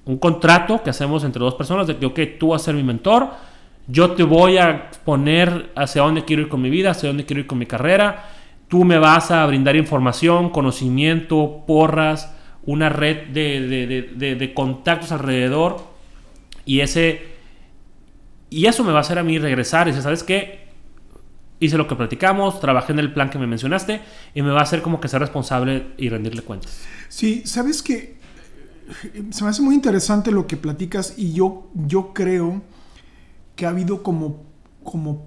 un 0.06 0.18
contrato 0.18 0.82
que 0.82 0.90
hacemos 0.90 1.24
entre 1.24 1.40
dos 1.40 1.54
personas 1.54 1.86
de 1.86 1.98
que, 1.98 2.08
ok, 2.08 2.20
tú 2.40 2.50
vas 2.50 2.64
a 2.64 2.66
ser 2.66 2.76
mi 2.76 2.84
mentor, 2.84 3.30
yo 3.88 4.12
te 4.12 4.24
voy 4.24 4.58
a 4.58 4.92
poner 5.06 5.72
hacia 5.76 6.02
dónde 6.02 6.26
quiero 6.26 6.42
ir 6.42 6.50
con 6.50 6.62
mi 6.62 6.70
vida, 6.70 6.92
hacia 6.92 7.08
dónde 7.08 7.26
quiero 7.26 7.42
ir 7.42 7.48
con 7.48 7.58
mi 7.58 7.66
carrera, 7.66 8.30
tú 8.68 8.84
me 8.84 8.98
vas 8.98 9.32
a 9.32 9.46
brindar 9.46 9.76
información, 9.76 10.50
conocimiento, 10.50 11.64
porras, 11.66 12.34
una 12.66 12.90
red 12.90 13.28
de, 13.30 14.52
contactos 14.54 15.12
alrededor 15.12 15.82
y 16.66 16.82
ese 16.82 17.38
y 18.50 18.66
eso 18.66 18.84
me 18.84 18.92
va 18.92 19.00
a 19.00 19.02
hacer 19.02 19.20
a 19.20 19.24
mí 19.24 19.40
regresar 19.40 19.88
y 19.88 19.94
¿sabes 19.94 20.24
qué? 20.24 20.68
Hice 21.60 21.78
lo 21.78 21.88
que 21.88 21.96
platicamos, 21.96 22.60
trabajé 22.60 22.94
en 22.94 23.00
el 23.00 23.14
plan 23.14 23.30
que 23.30 23.40
me 23.40 23.48
mencionaste 23.48 24.02
y 24.36 24.42
me 24.42 24.52
va 24.52 24.60
a 24.60 24.64
hacer 24.64 24.82
como 24.82 25.00
que 25.00 25.08
ser 25.08 25.22
responsable 25.22 25.88
y 25.98 26.10
rendirle 26.10 26.44
cuentas. 26.44 26.86
Sí, 27.10 27.42
sabes 27.46 27.82
que 27.82 28.18
se 29.32 29.44
me 29.44 29.50
hace 29.50 29.62
muy 29.62 29.76
interesante 29.76 30.32
lo 30.32 30.46
que 30.46 30.56
platicas 30.56 31.16
y 31.18 31.34
yo, 31.34 31.70
yo 31.74 32.14
creo 32.14 32.62
que 33.58 33.66
ha 33.66 33.70
habido 33.70 34.04
como, 34.04 34.44
como 34.84 35.26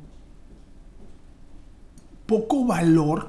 poco 2.26 2.64
valor 2.64 3.28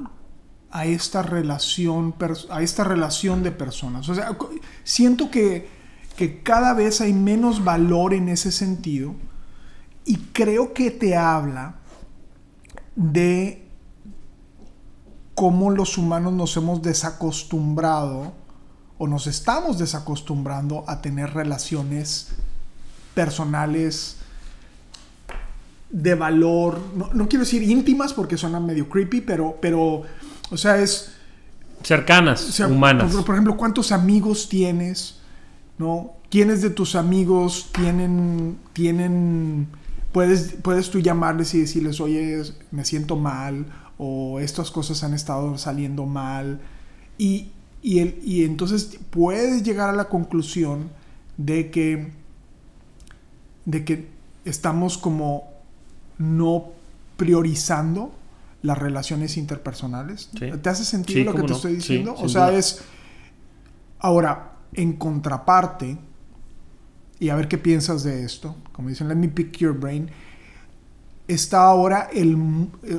a 0.69 0.85
esta 0.85 1.23
relación, 1.23 2.15
a 2.49 2.61
esta 2.61 2.83
relación 2.85 3.43
de 3.43 3.51
personas. 3.51 4.07
O 4.07 4.15
sea, 4.15 4.37
siento 4.83 5.29
que, 5.29 5.67
que 6.15 6.43
cada 6.43 6.73
vez 6.73 7.01
hay 7.01 7.13
menos 7.13 7.63
valor 7.63 8.13
en 8.13 8.29
ese 8.29 8.51
sentido 8.51 9.15
y 10.05 10.17
creo 10.17 10.73
que 10.73 10.91
te 10.91 11.17
habla 11.17 11.75
de 12.95 13.67
cómo 15.33 15.71
los 15.71 15.97
humanos 15.97 16.33
nos 16.33 16.55
hemos 16.57 16.83
desacostumbrado 16.83 18.33
o 18.99 19.07
nos 19.07 19.25
estamos 19.25 19.79
desacostumbrando 19.79 20.83
a 20.87 21.01
tener 21.01 21.33
relaciones 21.33 22.35
personales 23.15 24.20
de 25.91 26.15
valor, 26.15 26.79
no, 27.13 27.27
quiero 27.27 27.43
decir 27.43 27.63
íntimas 27.63 28.13
porque 28.13 28.37
suenan 28.37 28.65
medio 28.65 28.87
creepy, 28.87 29.21
pero, 29.21 29.57
pero 29.61 30.03
o 30.49 30.57
sea, 30.57 30.81
es... 30.81 31.11
Cercanas, 31.83 32.59
humanas. 32.59 33.13
Por, 33.13 33.35
ejemplo, 33.35 33.57
¿cuántos 33.57 33.91
amigos 33.91 34.47
tienes? 34.47 35.19
¿No? 35.77 36.13
¿Quiénes 36.29 36.61
de 36.61 36.69
tus 36.69 36.95
amigos 36.95 37.69
tienen, 37.73 38.57
tienen, 38.71 39.67
puedes, 40.11 40.55
puedes 40.61 40.91
tú 40.91 40.99
llamarles 40.99 41.53
y 41.55 41.61
decirles, 41.61 41.99
oye, 41.99 42.41
me 42.69 42.85
siento 42.85 43.17
mal, 43.17 43.65
o 43.97 44.39
estas 44.39 44.71
cosas 44.71 45.03
han 45.03 45.13
estado 45.13 45.57
saliendo 45.57 46.05
mal, 46.05 46.61
y, 47.17 47.49
y, 47.81 47.99
el, 47.99 48.19
y 48.23 48.45
entonces 48.45 48.97
puedes 49.09 49.63
llegar 49.63 49.89
a 49.89 49.93
la 49.93 50.07
conclusión 50.07 50.89
de 51.37 51.71
que, 51.71 52.11
de 53.65 53.83
que 53.83 54.07
estamos 54.45 54.97
como 54.97 55.50
no 56.21 56.71
priorizando 57.17 58.11
las 58.61 58.77
relaciones 58.77 59.37
interpersonales. 59.37 60.29
¿Te 60.29 60.69
hace 60.69 60.85
sentido 60.85 61.31
lo 61.31 61.35
que 61.35 61.43
te 61.43 61.53
estoy 61.53 61.75
diciendo? 61.75 62.15
o 62.17 62.29
sea, 62.29 62.51
es... 62.51 62.81
Ahora, 63.99 64.53
en 64.73 64.93
contraparte, 64.93 65.97
y 67.19 67.29
a 67.29 67.35
ver 67.35 67.47
qué 67.47 67.57
piensas 67.57 68.03
de 68.03 68.23
esto, 68.23 68.55
como 68.71 68.89
dicen, 68.89 69.07
let 69.07 69.15
me 69.15 69.27
pick 69.27 69.57
your 69.57 69.77
brain, 69.77 70.09
está 71.27 71.63
ahora 71.63 72.09
el... 72.11 72.35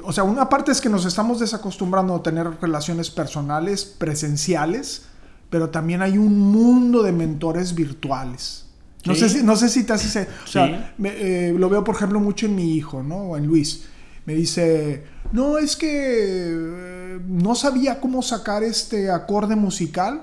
O 0.05 0.13
sea, 0.13 0.25
una 0.25 0.49
parte 0.49 0.71
es 0.71 0.81
que 0.81 0.89
nos 0.89 1.05
estamos 1.05 1.41
desacostumbrando 1.41 2.15
a 2.15 2.23
tener 2.23 2.49
relaciones 2.61 3.11
personales, 3.11 3.85
presenciales, 3.85 5.07
pero 5.51 5.71
también 5.71 6.03
hay 6.03 6.19
un 6.19 6.39
mundo 6.39 7.03
de 7.03 7.13
mentores 7.13 7.75
virtuales. 7.75 8.67
No, 9.05 9.15
sé 9.15 9.29
si, 9.29 9.43
no 9.43 9.57
sé 9.57 9.69
si 9.69 9.85
te 9.85 9.93
hace... 9.93 10.29
O 10.45 10.47
sea, 10.47 10.95
eh, 11.03 11.55
lo 11.57 11.69
veo, 11.69 11.83
por 11.83 11.97
ejemplo, 11.97 12.21
mucho 12.21 12.47
en 12.47 12.55
mi 12.55 12.75
hijo, 12.75 13.03
¿no? 13.03 13.17
O 13.17 13.37
en 13.37 13.47
Luis. 13.47 13.89
Me 14.25 14.35
dice, 14.35 15.05
no, 15.33 15.59
es 15.59 15.75
que 15.75 15.89
eh, 15.91 17.21
no 17.27 17.55
sabía 17.55 18.01
cómo 18.01 18.23
sacar 18.23 18.63
este 18.63 19.11
acorde 19.11 19.57
musical 19.57 20.23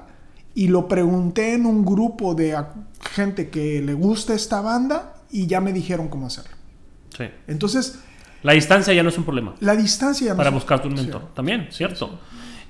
y 0.56 0.68
lo 0.68 0.88
pregunté 0.88 1.54
en 1.54 1.66
un 1.66 1.86
grupo 1.86 2.34
de 2.34 2.58
gente 3.14 3.50
que 3.50 3.82
le 3.82 3.94
gusta 3.94 4.34
esta 4.34 4.62
banda 4.62 5.16
y 5.30 5.48
ya 5.48 5.60
me 5.60 5.74
dijeron 5.74 6.08
cómo 6.08 6.28
hacerlo. 6.28 6.56
Sí. 7.18 7.26
Entonces... 7.48 8.00
La 8.44 8.54
distancia 8.54 8.94
ya 8.94 9.04
no 9.04 9.10
es 9.10 9.18
un 9.18 9.26
problema. 9.26 9.56
La 9.60 9.76
distancia 9.76 10.28
ya 10.28 10.34
no 10.34 10.38
Para 10.38 10.52
buscarte 10.52 10.88
un 10.88 10.94
mentor. 10.94 11.34
También, 11.34 11.68
cierto. 11.72 12.20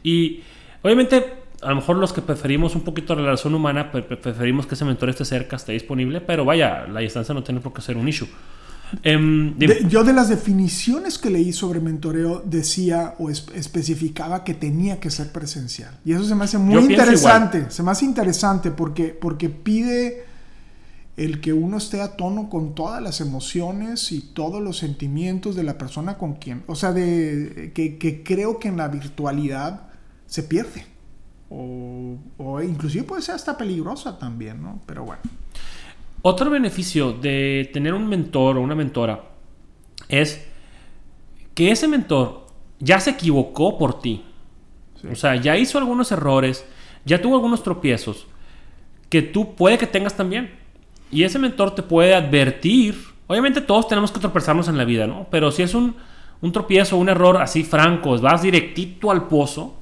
Y 0.01 0.41
obviamente 0.81 1.38
a 1.61 1.69
lo 1.69 1.75
mejor 1.75 1.97
los 1.97 2.13
que 2.13 2.21
preferimos 2.21 2.75
un 2.75 2.81
poquito 2.81 3.15
la 3.15 3.23
relación 3.23 3.53
humana, 3.53 3.91
preferimos 3.91 4.65
que 4.65 4.75
ese 4.75 4.85
mentor 4.85 5.09
esté 5.09 5.25
cerca, 5.25 5.55
esté 5.55 5.73
disponible, 5.73 6.21
pero 6.21 6.45
vaya, 6.45 6.87
la 6.87 7.01
distancia 7.01 7.33
no 7.33 7.43
tiene 7.43 7.59
por 7.59 7.73
qué 7.73 7.81
ser 7.81 7.97
un 7.97 8.07
issue. 8.07 8.27
Em, 9.03 9.55
yo 9.87 10.03
de 10.03 10.13
las 10.13 10.29
definiciones 10.29 11.19
que 11.19 11.29
leí 11.29 11.53
sobre 11.53 11.79
mentoreo 11.79 12.41
decía 12.43 13.13
o 13.19 13.29
especificaba 13.29 14.43
que 14.43 14.55
tenía 14.55 14.99
que 14.99 15.11
ser 15.11 15.31
presencial. 15.31 15.99
Y 16.03 16.13
eso 16.13 16.23
se 16.23 16.33
me 16.33 16.45
hace 16.45 16.57
muy 16.57 16.83
interesante. 16.83 17.69
Se 17.69 17.83
me 17.83 17.91
hace 17.91 18.05
interesante 18.05 18.71
porque, 18.71 19.09
porque 19.09 19.49
pide 19.49 20.25
el 21.19 21.41
que 21.41 21.51
uno 21.51 21.77
esté 21.77 22.01
a 22.01 22.15
tono 22.15 22.49
con 22.49 22.73
todas 22.73 23.01
las 23.01 23.19
emociones 23.19 24.11
y 24.11 24.21
todos 24.21 24.61
los 24.61 24.77
sentimientos 24.77 25.55
de 25.55 25.63
la 25.63 25.77
persona 25.77 26.17
con 26.17 26.35
quien. 26.35 26.63
O 26.67 26.75
sea, 26.75 26.93
de, 26.93 27.71
que, 27.75 28.23
creo 28.23 28.57
que 28.57 28.69
en 28.69 28.77
la 28.77 28.87
virtualidad 28.87 29.89
se 30.27 30.43
pierde. 30.43 30.85
O, 31.49 32.17
o 32.37 32.61
inclusive 32.61 33.03
puede 33.03 33.21
ser 33.21 33.35
hasta 33.35 33.57
peligrosa 33.57 34.17
también, 34.19 34.61
¿no? 34.61 34.79
Pero 34.85 35.03
bueno. 35.03 35.21
Otro 36.21 36.49
beneficio 36.49 37.13
de 37.13 37.69
tener 37.73 37.93
un 37.93 38.07
mentor 38.07 38.57
o 38.57 38.61
una 38.61 38.75
mentora 38.75 39.23
es 40.09 40.45
que 41.53 41.71
ese 41.71 41.87
mentor 41.87 42.47
ya 42.79 42.99
se 42.99 43.11
equivocó 43.11 43.77
por 43.77 44.01
ti. 44.01 44.23
O 45.09 45.15
sea, 45.15 45.35
ya 45.37 45.57
hizo 45.57 45.77
algunos 45.77 46.11
errores, 46.11 46.65
ya 47.05 47.21
tuvo 47.21 47.35
algunos 47.35 47.63
tropiezos 47.63 48.27
que 49.09 49.21
tú 49.21 49.55
puede 49.55 49.77
que 49.77 49.87
tengas 49.87 50.15
también. 50.15 50.51
Y 51.11 51.23
ese 51.23 51.39
mentor 51.39 51.73
te 51.73 51.83
puede 51.83 52.13
advertir. 52.13 52.95
Obviamente 53.27 53.61
todos 53.61 53.87
tenemos 53.87 54.11
que 54.11 54.19
tropezarnos 54.19 54.67
en 54.67 54.77
la 54.77 54.85
vida, 54.85 55.07
¿no? 55.07 55.27
Pero 55.31 55.51
si 55.51 55.63
es 55.63 55.73
un, 55.73 55.95
un 56.41 56.51
tropiezo, 56.51 56.97
un 56.97 57.09
error 57.09 57.37
así 57.37 57.63
franco, 57.63 58.17
vas 58.19 58.41
directito 58.41 59.09
al 59.11 59.27
pozo, 59.27 59.78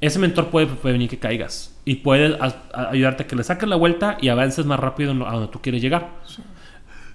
ese 0.00 0.18
mentor 0.18 0.50
puede 0.50 0.66
prevenir 0.66 1.08
que 1.08 1.18
caigas 1.18 1.74
y 1.84 1.96
puede 1.96 2.38
ayudarte 2.72 3.22
a 3.24 3.26
que 3.26 3.36
le 3.36 3.44
saques 3.44 3.68
la 3.68 3.76
vuelta 3.76 4.18
y 4.20 4.28
avances 4.28 4.66
más 4.66 4.80
rápido 4.80 5.12
a 5.26 5.32
donde 5.32 5.48
tú 5.48 5.60
quieres 5.60 5.82
llegar. 5.82 6.20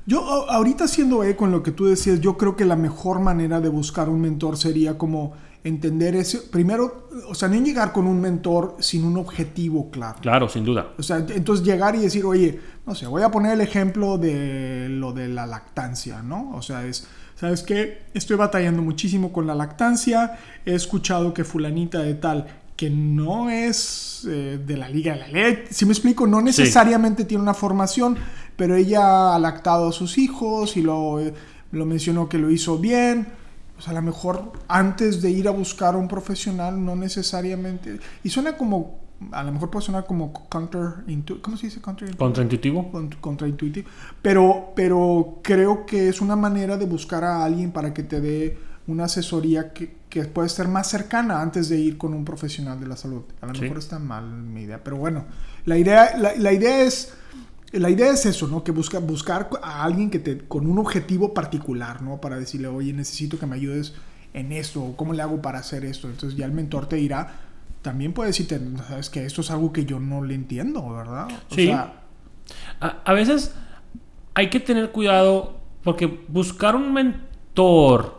Yo 0.05 0.50
ahorita 0.50 0.86
haciendo 0.86 1.24
eco 1.24 1.45
en 1.45 1.51
lo 1.51 1.62
que 1.62 1.71
tú 1.71 1.86
decías, 1.86 2.19
yo 2.19 2.38
creo 2.38 2.55
que 2.55 2.65
la 2.65 2.75
mejor 2.75 3.19
manera 3.19 3.62
de 3.62 3.69
buscar 3.69 4.09
un 4.09 4.21
mentor 4.21 4.57
sería 4.57 4.98
como 4.98 5.33
entender 5.63 6.15
ese, 6.15 6.39
primero, 6.39 7.09
o 7.27 7.36
sea, 7.36 7.50
no 7.50 7.62
llegar 7.62 7.91
con 7.91 8.07
un 8.07 8.19
mentor 8.19 8.77
sin 8.79 9.03
un 9.03 9.17
objetivo 9.17 9.91
claro. 9.91 10.17
Claro, 10.21 10.50
sin 10.50 10.63
duda. 10.63 10.93
O 10.98 11.03
sea, 11.03 11.17
entonces 11.17 11.65
llegar 11.65 11.95
y 11.95 12.00
decir, 12.00 12.25
oye, 12.25 12.59
no 12.86 12.95
sé, 12.95 13.07
voy 13.07 13.24
a 13.24 13.29
poner 13.29 13.53
el 13.53 13.62
ejemplo 13.62 14.17
de 14.17 14.88
lo 14.89 15.12
de 15.12 15.27
la 15.27 15.45
lactancia, 15.45 16.24
¿no? 16.24 16.51
O 16.55 16.62
sea, 16.62 16.86
es, 16.86 17.07
¿sabes 17.36 17.62
qué? 17.62 18.03
Estoy 18.13 18.38
batallando 18.38 18.81
muchísimo 18.81 19.33
con 19.33 19.48
la 19.48 19.53
lactancia, 19.53 20.39
he 20.65 20.74
escuchado 20.74 21.33
que 21.33 21.43
fulanita 21.43 22.00
de 22.00 22.15
tal 22.15 22.48
que 22.79 22.89
no 22.89 23.50
es 23.50 24.25
eh, 24.25 24.57
de 24.65 24.77
la 24.77 24.88
Liga 24.88 25.12
de 25.12 25.19
la 25.19 25.27
Ley. 25.27 25.65
Si 25.69 25.86
me 25.86 25.91
explico, 25.91 26.25
no 26.25 26.39
necesariamente 26.39 27.25
tiene 27.25 27.43
una 27.43 27.53
formación, 27.53 28.15
pero 28.55 28.74
ella 28.77 29.36
ha 29.36 29.39
lactado 29.39 29.89
a 29.89 29.91
sus 29.91 30.17
hijos 30.17 30.77
y 30.77 30.81
lo, 30.81 31.19
eh, 31.19 31.33
lo 31.74 31.86
mencionó 31.86 32.29
que 32.29 32.38
lo 32.38 32.50
hizo 32.50 32.77
bien. 32.77 33.27
O 33.77 33.81
sea, 33.81 33.91
a 33.91 33.95
lo 33.95 34.01
mejor 34.01 34.53
antes 34.69 35.21
de 35.21 35.29
ir 35.29 35.50
a 35.50 35.51
buscar 35.51 35.95
a 35.95 35.98
un 35.98 36.07
profesional, 36.07 36.86
no 36.86 36.95
necesariamente. 36.95 38.00
Y 38.24 38.29
suena 38.29 38.55
como. 38.55 38.98
A 39.33 39.43
lo 39.43 39.51
mejor 39.51 39.69
puede 39.69 39.86
sonar 39.86 40.05
como 40.05 40.31
counterintuitivo. 40.31 41.41
¿Cómo 41.41 41.57
se 41.57 41.65
dice 41.67 41.81
Contraintuitivo. 41.81 42.89
Contraintuitivo. 43.19 43.89
Pero, 44.21 44.71
pero 44.74 45.39
creo 45.43 45.86
que 45.86 46.07
es 46.07 46.21
una 46.21 46.38
manera 46.38 46.77
de 46.77 46.86
buscar 46.86 47.25
a 47.25 47.43
alguien 47.43 47.74
para 47.74 47.93
que 47.93 48.03
te 48.03 48.21
dé 48.21 48.57
una 48.88 49.03
asesoría 49.03 49.74
que, 49.74 49.99
que, 50.10 50.24
puede 50.25 50.50
ser 50.50 50.68
más 50.68 50.88
cercana 50.89 51.42
antes 51.42 51.70
de 51.70 51.78
ir 51.78 51.98
con 51.98 52.13
un 52.13 52.25
profesional 52.25 52.80
de 52.80 52.88
la 52.88 52.96
salud. 52.98 53.22
A 53.42 53.46
lo 53.48 53.54
mejor 53.54 53.78
está 53.78 54.00
mal 54.00 54.25
mi 54.30 54.63
idea, 54.63 54.84
pero 54.84 54.98
bueno, 54.98 55.25
la 55.66 55.78
idea, 55.78 56.18
la, 56.18 56.54
idea 56.54 56.82
es... 56.84 57.13
La 57.72 57.92
idea 57.92 58.12
es 58.12 58.25
eso, 58.25 58.48
¿no? 58.48 58.63
Que 58.63 58.72
busca, 58.72 58.98
buscar 58.98 59.48
a 59.62 59.84
alguien 59.84 60.10
que 60.10 60.18
te, 60.18 60.39
con 60.39 60.66
un 60.66 60.80
objetivo 60.80 61.36
particular, 61.36 62.01
¿no? 62.01 62.20
Para 62.20 62.39
decirle, 62.39 62.68
oye, 62.68 62.94
necesito 62.94 63.38
que 63.38 63.46
me 63.46 63.56
ayudes 63.56 63.94
en 64.34 64.51
esto, 64.51 64.82
o 64.84 64.98
cómo 64.98 65.13
le 65.13 65.22
hago 65.22 65.39
para 65.39 65.60
hacer 65.60 65.86
esto. 65.86 66.10
Entonces 66.10 66.36
ya 66.36 66.48
el 66.48 66.51
mentor 66.51 66.88
te 66.88 66.96
dirá, 66.96 67.42
también 67.84 68.12
puede 68.13 68.30
decirte, 68.30 68.60
sabes 68.88 69.12
que 69.12 69.24
esto 69.24 69.42
es 69.42 69.51
algo 69.51 69.72
que 69.72 69.86
yo 69.86 70.00
no 70.00 70.24
le 70.24 70.34
entiendo, 70.34 70.89
¿verdad? 70.92 71.28
O 71.51 71.54
Sí. 71.54 71.68
sea, 71.68 72.01
A, 72.82 73.04
a 73.06 73.13
veces 73.13 73.54
hay 74.34 74.50
que 74.50 74.60
tener 74.60 74.92
cuidado 74.92 75.60
porque 75.84 76.08
buscar 76.28 76.75
un 76.75 76.92
mentor 76.92 78.18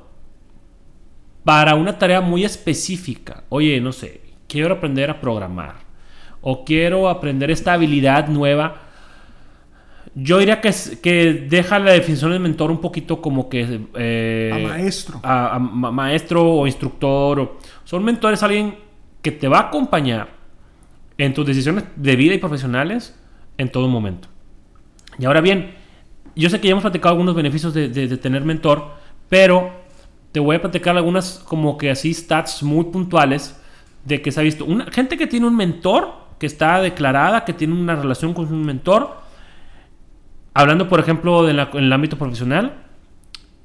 para 1.44 1.74
una 1.74 1.98
tarea 1.98 2.20
muy 2.20 2.44
específica, 2.44 3.44
oye, 3.48 3.80
no 3.80 3.92
sé, 3.92 4.20
quiero 4.48 4.74
aprender 4.74 5.10
a 5.10 5.20
programar 5.20 5.76
o 6.42 6.64
quiero 6.64 7.08
aprender 7.08 7.50
esta 7.50 7.72
habilidad 7.74 8.28
nueva, 8.28 8.76
yo 10.14 10.38
diría 10.38 10.60
que, 10.60 10.72
que 11.02 11.32
deja 11.48 11.78
la 11.78 11.92
definición 11.92 12.32
del 12.32 12.40
mentor 12.40 12.70
un 12.70 12.80
poquito 12.80 13.20
como 13.20 13.48
que... 13.48 13.80
eh, 13.94 14.50
a 14.52 14.58
maestro. 14.68 15.20
a, 15.22 15.54
a 15.54 15.58
ma- 15.58 15.92
maestro 15.92 16.44
o 16.44 16.66
instructor. 16.66 17.40
o- 17.40 17.58
son 17.84 18.04
mentores 18.04 18.42
alguien 18.42 18.76
que 19.22 19.30
te 19.30 19.46
va 19.48 19.58
a 19.58 19.62
acompañar 19.68 20.28
en 21.18 21.32
tus 21.34 21.46
decisiones 21.46 21.84
de 21.96 22.16
vida 22.16 22.34
y 22.34 22.38
profesionales 22.38 23.16
en 23.58 23.70
todo 23.70 23.88
momento. 23.88 24.28
Y 25.18 25.26
ahora 25.26 25.40
bien, 25.42 25.74
yo 26.34 26.48
sé 26.50 26.60
que 26.60 26.68
ya 26.68 26.72
hemos 26.72 26.82
platicado 26.82 27.10
algunos 27.12 27.34
beneficios 27.36 27.72
de, 27.74 27.88
de- 27.88 28.08
de 28.08 28.16
tener 28.16 28.44
mentor, 28.44 28.94
pero 29.28 29.79
te 30.32 30.40
voy 30.40 30.56
a 30.56 30.60
platicar 30.60 30.96
algunas 30.96 31.40
como 31.46 31.76
que 31.76 31.90
así 31.90 32.14
stats 32.14 32.62
muy 32.62 32.84
puntuales 32.84 33.60
de 34.04 34.22
que 34.22 34.32
se 34.32 34.40
ha 34.40 34.42
visto. 34.42 34.64
Una, 34.64 34.86
gente 34.86 35.16
que 35.16 35.26
tiene 35.26 35.46
un 35.46 35.56
mentor, 35.56 36.12
que 36.38 36.46
está 36.46 36.80
declarada, 36.80 37.44
que 37.44 37.52
tiene 37.52 37.74
una 37.74 37.96
relación 37.96 38.32
con 38.32 38.52
un 38.52 38.64
mentor, 38.64 39.16
hablando 40.54 40.88
por 40.88 41.00
ejemplo 41.00 41.48
en 41.48 41.58
el 41.58 41.92
ámbito 41.92 42.16
profesional, 42.16 42.84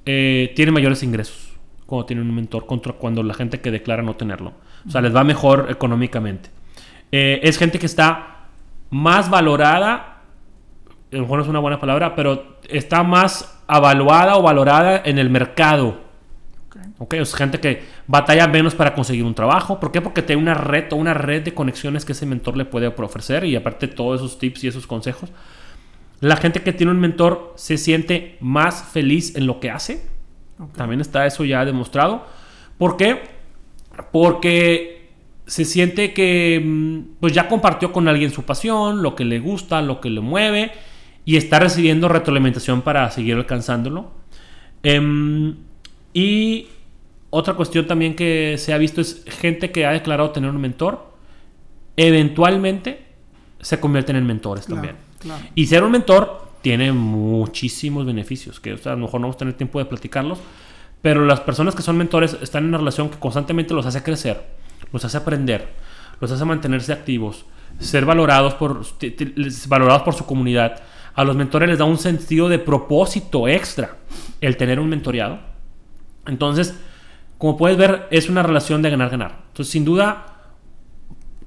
eh, 0.06 0.54
tiene 0.56 0.72
mayores 0.72 1.02
ingresos 1.04 1.56
cuando 1.86 2.06
tienen 2.06 2.28
un 2.28 2.36
mentor 2.36 2.66
contra 2.66 2.94
cuando 2.94 3.22
la 3.24 3.34
gente 3.34 3.62
que 3.62 3.72
declara 3.72 4.02
no 4.02 4.16
tenerlo. 4.16 4.54
O 4.88 4.92
sea, 4.92 5.02
les 5.02 5.16
va 5.16 5.24
mejor 5.24 5.68
económicamente. 5.70 6.50
Eh, 7.12 7.40
es 7.44 7.58
gente 7.58 7.80
que 7.80 7.86
está 7.86 8.48
más 8.90 9.30
valorada, 9.30 10.22
a 11.12 11.16
lo 11.16 11.22
mejor 11.22 11.38
no 11.38 11.44
es 11.44 11.50
una 11.50 11.60
buena 11.60 11.80
palabra, 11.80 12.16
pero 12.16 12.58
está 12.68 13.04
más 13.04 13.62
avaluada 13.68 14.36
o 14.36 14.42
valorada 14.42 15.02
en 15.06 15.20
el 15.20 15.30
mercado. 15.30 16.05
Ok. 16.98 17.14
¿ok? 17.14 17.14
Es 17.16 17.36
gente 17.36 17.60
que 17.60 17.84
batalla 18.08 18.48
menos 18.48 18.76
para 18.76 18.94
conseguir 18.94 19.24
un 19.24 19.36
trabajo. 19.36 19.80
¿Por 19.80 19.92
qué? 19.92 20.02
Porque 20.02 20.22
tiene 20.22 20.42
una 20.42 20.54
red 20.54 20.92
o 20.92 20.96
una 20.96 21.14
red 21.14 21.44
de 21.44 21.54
conexiones 21.54 22.06
que 22.06 22.14
ese 22.14 22.26
mentor 22.26 22.58
le 22.58 22.66
puede 22.66 22.88
ofrecer 22.88 23.46
y 23.46 23.56
aparte 23.56 23.88
todos 23.88 24.22
esos 24.22 24.40
tips 24.40 24.64
y 24.64 24.68
esos 24.68 24.88
consejos. 24.88 25.32
La 26.22 26.38
gente 26.38 26.62
que 26.62 26.74
tiene 26.74 26.92
un 26.92 27.00
mentor 27.00 27.54
se 27.56 27.78
siente 27.78 28.38
más 28.40 28.84
feliz 28.84 29.36
en 29.36 29.48
lo 29.48 29.60
que 29.60 29.70
hace. 29.70 30.04
Ok. 30.60 30.76
También 30.76 31.02
está 31.02 31.26
eso 31.26 31.44
ya 31.46 31.66
demostrado. 31.66 32.26
¿Por 32.78 32.98
qué? 32.98 33.22
Porque 34.12 35.12
se 35.48 35.66
siente 35.66 36.14
que 36.14 36.62
mm, 36.64 37.20
pues 37.20 37.34
ya 37.34 37.48
compartió 37.48 37.92
con 37.92 38.08
alguien 38.08 38.32
su 38.32 38.44
pasión, 38.44 39.04
lo 39.04 39.16
que 39.16 39.26
le 39.26 39.40
gusta, 39.40 39.82
lo 39.82 40.02
que 40.02 40.10
le 40.10 40.22
mueve 40.22 40.72
y 41.26 41.38
está 41.38 41.60
recibiendo 41.60 42.08
retroalimentación 42.08 42.84
para 42.84 43.10
seguir 43.12 43.36
alcanzándolo. 43.36 44.12
Em, 44.84 45.56
y 46.14 46.68
otra 47.36 47.54
cuestión 47.56 47.86
también 47.86 48.16
que 48.16 48.56
se 48.58 48.74
ha 48.74 48.78
visto 48.78 49.02
es 49.02 49.24
gente 49.28 49.72
que 49.72 49.86
ha 49.86 49.92
declarado 49.92 50.32
tener 50.32 50.50
un 50.50 50.62
mentor, 50.62 51.14
eventualmente 51.98 53.06
se 53.60 53.80
convierten 53.80 54.16
en 54.16 54.26
mentores 54.26 54.66
Claro, 54.66 54.82
también. 54.82 55.04
claro. 55.20 55.44
Y 55.56 55.66
ser 55.68 55.84
un 55.84 55.92
mentor 55.92 56.50
tiene 56.62 56.92
muchísimos 56.92 58.06
beneficios, 58.06 58.60
que 58.60 58.74
o 58.74 58.78
sea, 58.78 58.94
a 58.94 58.96
lo 58.96 59.02
mejor 59.02 59.20
no 59.22 59.26
vamos 59.28 59.36
a 59.36 59.40
tener 59.40 59.54
tiempo 59.54 59.80
de 59.80 59.86
platicarlos, 59.86 60.40
pero 61.02 61.26
las 61.26 61.40
personas 61.42 61.76
que 61.76 61.82
son 61.84 61.98
mentores 61.98 62.38
están 62.42 62.64
en 62.64 62.70
una 62.70 62.78
relación 62.80 63.10
que 63.10 63.20
constantemente 63.20 63.74
los 63.74 63.86
hace 63.86 64.02
crecer, 64.02 64.42
los 64.92 65.04
hace 65.06 65.18
aprender, 65.18 65.68
los 66.20 66.32
hace 66.32 66.46
mantenerse 66.46 66.94
activos, 66.94 67.46
ser 67.80 68.06
valorados 68.06 68.56
por, 68.56 68.84
valorados 69.68 70.02
por 70.04 70.16
su 70.16 70.26
comunidad. 70.26 70.82
A 71.14 71.24
los 71.24 71.36
mentores 71.36 71.70
les 71.70 71.78
da 71.78 71.86
un 71.86 71.98
sentido 71.98 72.50
de 72.50 72.60
propósito 72.60 73.48
extra 73.48 73.98
el 74.42 74.58
tener 74.58 74.80
un 74.80 74.90
mentoreado. 74.90 75.40
Entonces, 76.26 76.76
como 77.38 77.58
puedes 77.58 77.78
ver, 77.78 78.08
es 78.12 78.30
una 78.30 78.44
relación 78.44 78.82
de 78.82 78.90
ganar-ganar. 78.90 79.44
Entonces, 79.50 79.72
sin 79.72 79.86
duda, 79.86 80.32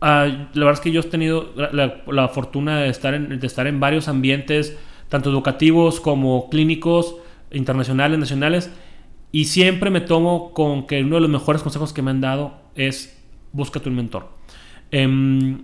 Ah, 0.01 0.27
la 0.27 0.65
verdad 0.65 0.75
es 0.75 0.81
que 0.81 0.93
yo 0.93 1.01
he 1.01 1.05
tenido 1.05 1.53
la, 1.57 2.29
fortuna 2.29 2.79
de 2.79 2.89
estar, 2.89 3.15
en, 3.15 3.41
de 3.41 3.47
estar 3.47 3.67
en 3.67 3.81
varios 3.81 4.07
ambientes, 4.07 4.79
tanto 5.09 5.29
educativos 5.29 5.99
como 6.01 6.49
clínicos, 6.51 7.17
internacionales, 7.51 8.17
nacionales, 8.19 8.71
y 9.33 9.47
siempre 9.47 9.91
me 9.91 10.01
tomo 10.01 10.53
con 10.53 10.87
que 10.87 11.03
uno 11.03 11.17
de 11.17 11.23
los 11.23 11.31
mejores 11.31 11.63
consejos 11.63 11.93
que 11.93 12.03
me 12.03 12.13
han 12.13 12.21
dado 12.21 12.55
es 12.77 13.21
búscate 13.53 13.89
un 13.89 13.97
mentor. 13.97 14.29
Em, 14.93 15.63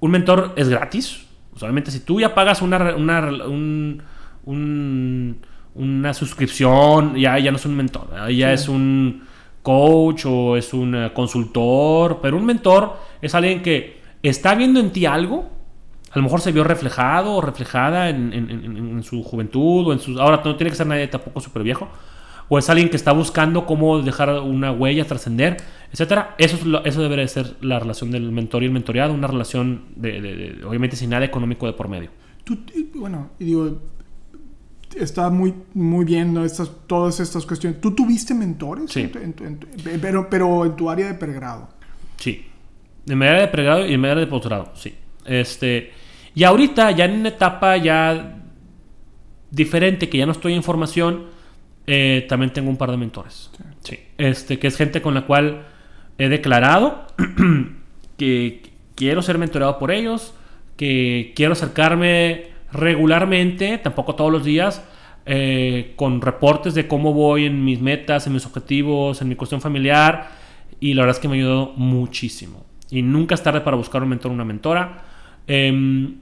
un 0.00 0.10
mentor 0.10 0.52
es 0.56 0.68
gratis. 0.68 1.24
Solamente 1.54 1.92
si 1.92 2.00
tú 2.00 2.18
ya 2.20 2.34
pagas 2.34 2.60
una, 2.60 2.96
una, 2.96 3.20
un- 3.46 4.02
un- 4.44 5.38
una 5.74 6.12
suscripción, 6.14 7.14
ya, 7.16 7.38
ya 7.38 7.50
no 7.50 7.56
es 7.56 7.64
un 7.66 7.76
mentor, 7.76 8.08
ya, 8.30 8.48
Sí. 8.48 8.62
es 8.62 8.68
un 8.68 9.22
coach 9.62 10.24
o 10.26 10.56
es 10.56 10.74
un 10.74 10.94
eh, 10.94 11.10
consultor, 11.14 12.18
pero 12.20 12.36
un 12.36 12.44
mentor 12.44 12.96
es 13.20 13.34
alguien 13.34 13.62
que 13.62 14.00
está 14.22 14.54
viendo 14.54 14.80
en 14.80 14.90
ti 14.90 15.06
algo, 15.06 15.50
a 16.10 16.18
lo 16.18 16.24
mejor 16.24 16.40
se 16.42 16.52
vio 16.52 16.62
reflejado 16.64 17.34
o 17.36 17.40
reflejada 17.40 18.10
en, 18.10 18.32
en- 18.34 18.50
en- 18.50 18.76
en 18.76 19.02
su 19.02 19.22
juventud 19.22 19.86
o 19.88 19.92
en 19.94 19.98
sus... 19.98 20.18
Ahora 20.20 20.42
no 20.44 20.56
tiene 20.56 20.70
que 20.70 20.76
ser 20.76 20.86
nadie 20.86 21.06
tampoco 21.08 21.40
súper 21.40 21.62
viejo. 21.62 21.88
O 22.50 22.58
es 22.58 22.68
alguien 22.68 22.90
que 22.90 22.96
está 22.96 23.12
buscando 23.12 23.64
cómo 23.64 24.02
dejar 24.02 24.28
una 24.40 24.72
huella, 24.72 25.06
trascender, 25.06 25.56
etcétera. 25.90 26.34
Eso, 26.36 26.56
es 26.56 26.66
lo- 26.66 26.84
eso 26.84 27.00
debería 27.00 27.26
ser 27.28 27.54
la 27.62 27.78
relación 27.78 28.10
del 28.10 28.30
mentor 28.30 28.62
y 28.62 28.66
el 28.66 28.72
mentoreado, 28.72 29.14
una 29.14 29.26
relación 29.26 29.84
de, 29.96 30.20
de- 30.20 30.36
de- 30.36 30.64
obviamente 30.66 30.96
sin 30.96 31.08
nada 31.08 31.24
económico 31.24 31.64
de 31.66 31.72
por 31.72 31.88
medio. 31.88 32.10
Tú, 32.44 32.58
y, 32.74 32.98
bueno, 32.98 33.30
y 33.38 33.44
digo, 33.46 33.80
está 34.98 35.30
muy, 35.30 35.54
muy 35.74 36.04
bien 36.04 36.32
¿no? 36.34 36.44
estas, 36.44 36.70
todas 36.86 37.20
estas 37.20 37.44
cuestiones. 37.46 37.80
¿Tú 37.80 37.94
tuviste 37.94 38.34
mentores? 38.34 38.90
Sí. 38.90 39.00
En 39.00 39.10
tu- 39.12 39.18
en 39.18 39.32
tu- 39.34 39.44
en 39.44 39.58
tu- 39.58 39.66
pero, 40.00 40.28
pero 40.30 40.64
en 40.66 40.76
tu 40.76 40.88
área 40.90 41.06
de 41.08 41.14
pregrado. 41.14 41.68
Sí. 42.16 42.46
En 43.08 43.18
mi 43.18 43.26
área 43.26 43.40
de 43.42 43.48
pregrado 43.48 43.86
y 43.86 43.94
en 43.94 44.00
mi 44.00 44.08
área 44.08 44.20
de 44.20 44.26
posgrado, 44.28 44.70
sí. 44.74 44.94
Este, 45.24 45.90
y 46.34 46.44
ahorita, 46.44 46.90
ya 46.92 47.04
en 47.06 47.20
una 47.20 47.28
etapa 47.30 47.76
ya 47.76 48.38
diferente, 49.50 50.08
que 50.08 50.18
ya 50.18 50.26
no 50.26 50.32
estoy 50.32 50.54
en 50.54 50.62
formación, 50.62 51.24
eh, 51.86 52.24
también 52.28 52.52
tengo 52.52 52.70
un 52.70 52.76
par 52.76 52.90
de 52.90 52.96
mentores. 52.96 53.50
Sí. 53.82 53.98
Este, 54.18 54.58
que 54.58 54.68
es 54.68 54.76
gente 54.76 55.02
con 55.02 55.14
la 55.14 55.26
cual 55.26 55.66
he 56.18 56.28
declarado 56.28 57.06
que 58.16 58.62
quiero 58.94 59.22
ser 59.22 59.38
mentoreado 59.38 59.78
por 59.78 59.90
ellos, 59.90 60.34
que 60.76 61.32
quiero 61.36 61.52
acercarme 61.52 62.51
regularmente, 62.72 63.78
tampoco 63.78 64.14
todos 64.14 64.32
los 64.32 64.44
días, 64.44 64.82
eh, 65.26 65.92
con 65.96 66.20
reportes 66.20 66.74
de 66.74 66.88
cómo 66.88 67.12
voy 67.12 67.46
en 67.46 67.64
mis 67.64 67.80
metas, 67.80 68.26
en 68.26 68.32
mis 68.32 68.44
objetivos, 68.46 69.20
en 69.22 69.28
mi 69.28 69.34
cuestión 69.36 69.60
familiar. 69.60 70.30
Y 70.80 70.94
la 70.94 71.02
verdad 71.02 71.16
es 71.16 71.20
que 71.20 71.28
me 71.28 71.34
ha 71.34 71.38
ayudado 71.38 71.72
muchísimo. 71.76 72.64
Y 72.90 73.02
nunca 73.02 73.34
es 73.34 73.42
tarde 73.42 73.60
para 73.60 73.76
buscar 73.76 74.02
un 74.02 74.08
mentor 74.08 74.30
o 74.32 74.34
una 74.34 74.44
mentora. 74.44 75.04
Em, 75.46 76.16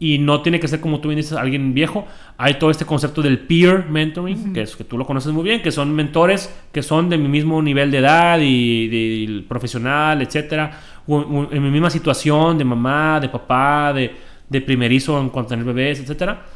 y 0.00 0.18
no 0.18 0.42
tiene 0.42 0.60
que 0.60 0.68
ser 0.68 0.80
como 0.80 1.00
tú 1.00 1.08
bien 1.08 1.16
dices, 1.16 1.32
alguien 1.36 1.74
viejo. 1.74 2.06
Hay 2.36 2.54
todo 2.54 2.70
este 2.70 2.84
concepto 2.86 3.20
del 3.20 3.40
peer 3.40 3.86
mentoring, 3.90 4.52
que 4.52 4.62
es 4.62 4.76
que 4.76 4.84
tú 4.84 4.96
lo 4.96 5.04
conoces 5.04 5.32
muy 5.32 5.42
bien, 5.42 5.60
que 5.60 5.72
son 5.72 5.92
mentores 5.92 6.54
que 6.72 6.82
son 6.82 7.08
de 7.10 7.18
mi 7.18 7.28
mismo 7.28 7.60
nivel 7.60 7.90
de 7.90 7.98
edad 7.98 8.38
y, 8.40 8.86
de- 8.88 9.42
profesional, 9.48 10.22
etcétera, 10.22 10.70
o- 11.06 11.16
o 11.18 11.52
en 11.52 11.62
mi 11.62 11.70
misma 11.70 11.90
situación 11.90 12.56
de 12.58 12.64
mamá, 12.64 13.18
de 13.20 13.28
papá, 13.28 13.92
de, 13.92 14.12
de 14.48 14.60
primerizo 14.60 15.20
en 15.20 15.28
cuanto 15.30 15.48
a 15.48 15.56
tener 15.56 15.64
bebés, 15.64 16.00
etcétera. 16.00 16.46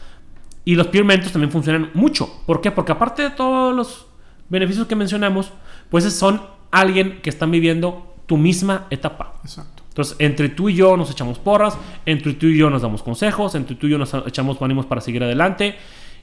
Y 0.64 0.74
los 0.76 0.86
peer 0.88 1.04
mentors 1.04 1.32
también 1.32 1.50
funcionan 1.50 1.90
mucho. 1.94 2.42
¿Por 2.46 2.60
qué? 2.60 2.70
Porque 2.70 2.92
aparte 2.92 3.22
de 3.22 3.30
todos 3.30 3.74
los 3.74 4.06
beneficios 4.48 4.86
que 4.86 4.94
mencionamos, 4.94 5.50
pues 5.90 6.04
son 6.12 6.42
alguien 6.70 7.20
que 7.22 7.30
están 7.30 7.50
viviendo 7.50 8.14
tu 8.26 8.36
misma 8.36 8.86
etapa. 8.90 9.34
Exacto. 9.42 9.82
Entonces, 9.88 10.16
entre 10.20 10.48
tú 10.48 10.68
y 10.70 10.74
yo 10.74 10.96
nos 10.96 11.10
echamos 11.10 11.38
porras, 11.38 11.76
entre 12.06 12.32
tú 12.34 12.46
y 12.46 12.56
yo 12.56 12.70
nos 12.70 12.80
damos 12.80 13.02
consejos, 13.02 13.54
entre 13.56 13.76
tú 13.76 13.88
y 13.88 13.90
yo 13.90 13.98
nos 13.98 14.14
echamos 14.26 14.56
ánimos 14.62 14.86
para 14.86 15.00
seguir 15.00 15.22
adelante. 15.22 15.74